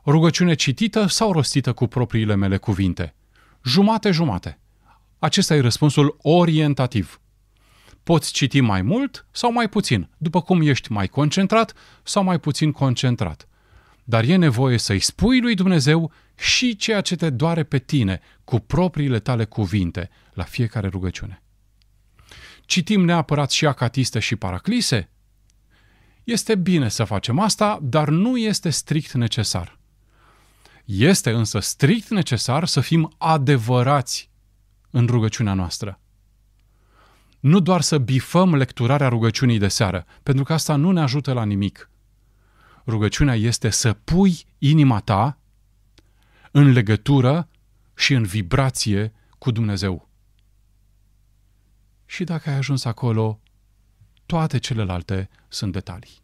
Rugăciune 0.06 0.54
citită 0.54 1.06
sau 1.06 1.32
rostită 1.32 1.72
cu 1.72 1.86
propriile 1.86 2.34
mele 2.34 2.56
cuvinte? 2.56 3.14
Jumate-jumate. 3.64 4.60
Acesta 5.18 5.54
e 5.54 5.60
răspunsul 5.60 6.16
orientativ. 6.22 7.21
Poți 8.02 8.32
citi 8.32 8.60
mai 8.60 8.82
mult 8.82 9.26
sau 9.30 9.52
mai 9.52 9.68
puțin, 9.68 10.08
după 10.18 10.40
cum 10.40 10.60
ești 10.60 10.92
mai 10.92 11.08
concentrat 11.08 11.72
sau 12.02 12.22
mai 12.22 12.38
puțin 12.38 12.72
concentrat. 12.72 13.48
Dar 14.04 14.24
e 14.24 14.36
nevoie 14.36 14.78
să-i 14.78 14.98
spui 14.98 15.40
lui 15.40 15.54
Dumnezeu 15.54 16.12
și 16.36 16.76
ceea 16.76 17.00
ce 17.00 17.16
te 17.16 17.30
doare 17.30 17.62
pe 17.62 17.78
tine 17.78 18.20
cu 18.44 18.58
propriile 18.58 19.18
tale 19.18 19.44
cuvinte 19.44 20.10
la 20.32 20.42
fiecare 20.42 20.88
rugăciune. 20.88 21.42
Citim 22.66 23.04
neapărat 23.04 23.50
și 23.50 23.66
acatiste 23.66 24.18
și 24.18 24.36
paraclise? 24.36 25.10
Este 26.24 26.54
bine 26.54 26.88
să 26.88 27.04
facem 27.04 27.38
asta, 27.38 27.78
dar 27.82 28.08
nu 28.08 28.36
este 28.36 28.70
strict 28.70 29.12
necesar. 29.12 29.78
Este 30.84 31.30
însă 31.30 31.58
strict 31.58 32.08
necesar 32.08 32.64
să 32.64 32.80
fim 32.80 33.14
adevărați 33.18 34.30
în 34.90 35.06
rugăciunea 35.06 35.54
noastră. 35.54 36.01
Nu 37.42 37.60
doar 37.60 37.80
să 37.80 37.98
bifăm 37.98 38.54
lecturarea 38.54 39.08
rugăciunii 39.08 39.58
de 39.58 39.68
seară, 39.68 40.06
pentru 40.22 40.44
că 40.44 40.52
asta 40.52 40.76
nu 40.76 40.90
ne 40.90 41.00
ajută 41.00 41.32
la 41.32 41.44
nimic. 41.44 41.90
Rugăciunea 42.86 43.34
este 43.34 43.70
să 43.70 43.92
pui 43.92 44.44
inima 44.58 45.00
ta 45.00 45.38
în 46.50 46.70
legătură 46.70 47.48
și 47.94 48.14
în 48.14 48.22
vibrație 48.22 49.12
cu 49.38 49.50
Dumnezeu. 49.50 50.08
Și 52.06 52.24
dacă 52.24 52.50
ai 52.50 52.56
ajuns 52.56 52.84
acolo, 52.84 53.40
toate 54.26 54.58
celelalte 54.58 55.28
sunt 55.48 55.72
detalii. 55.72 56.21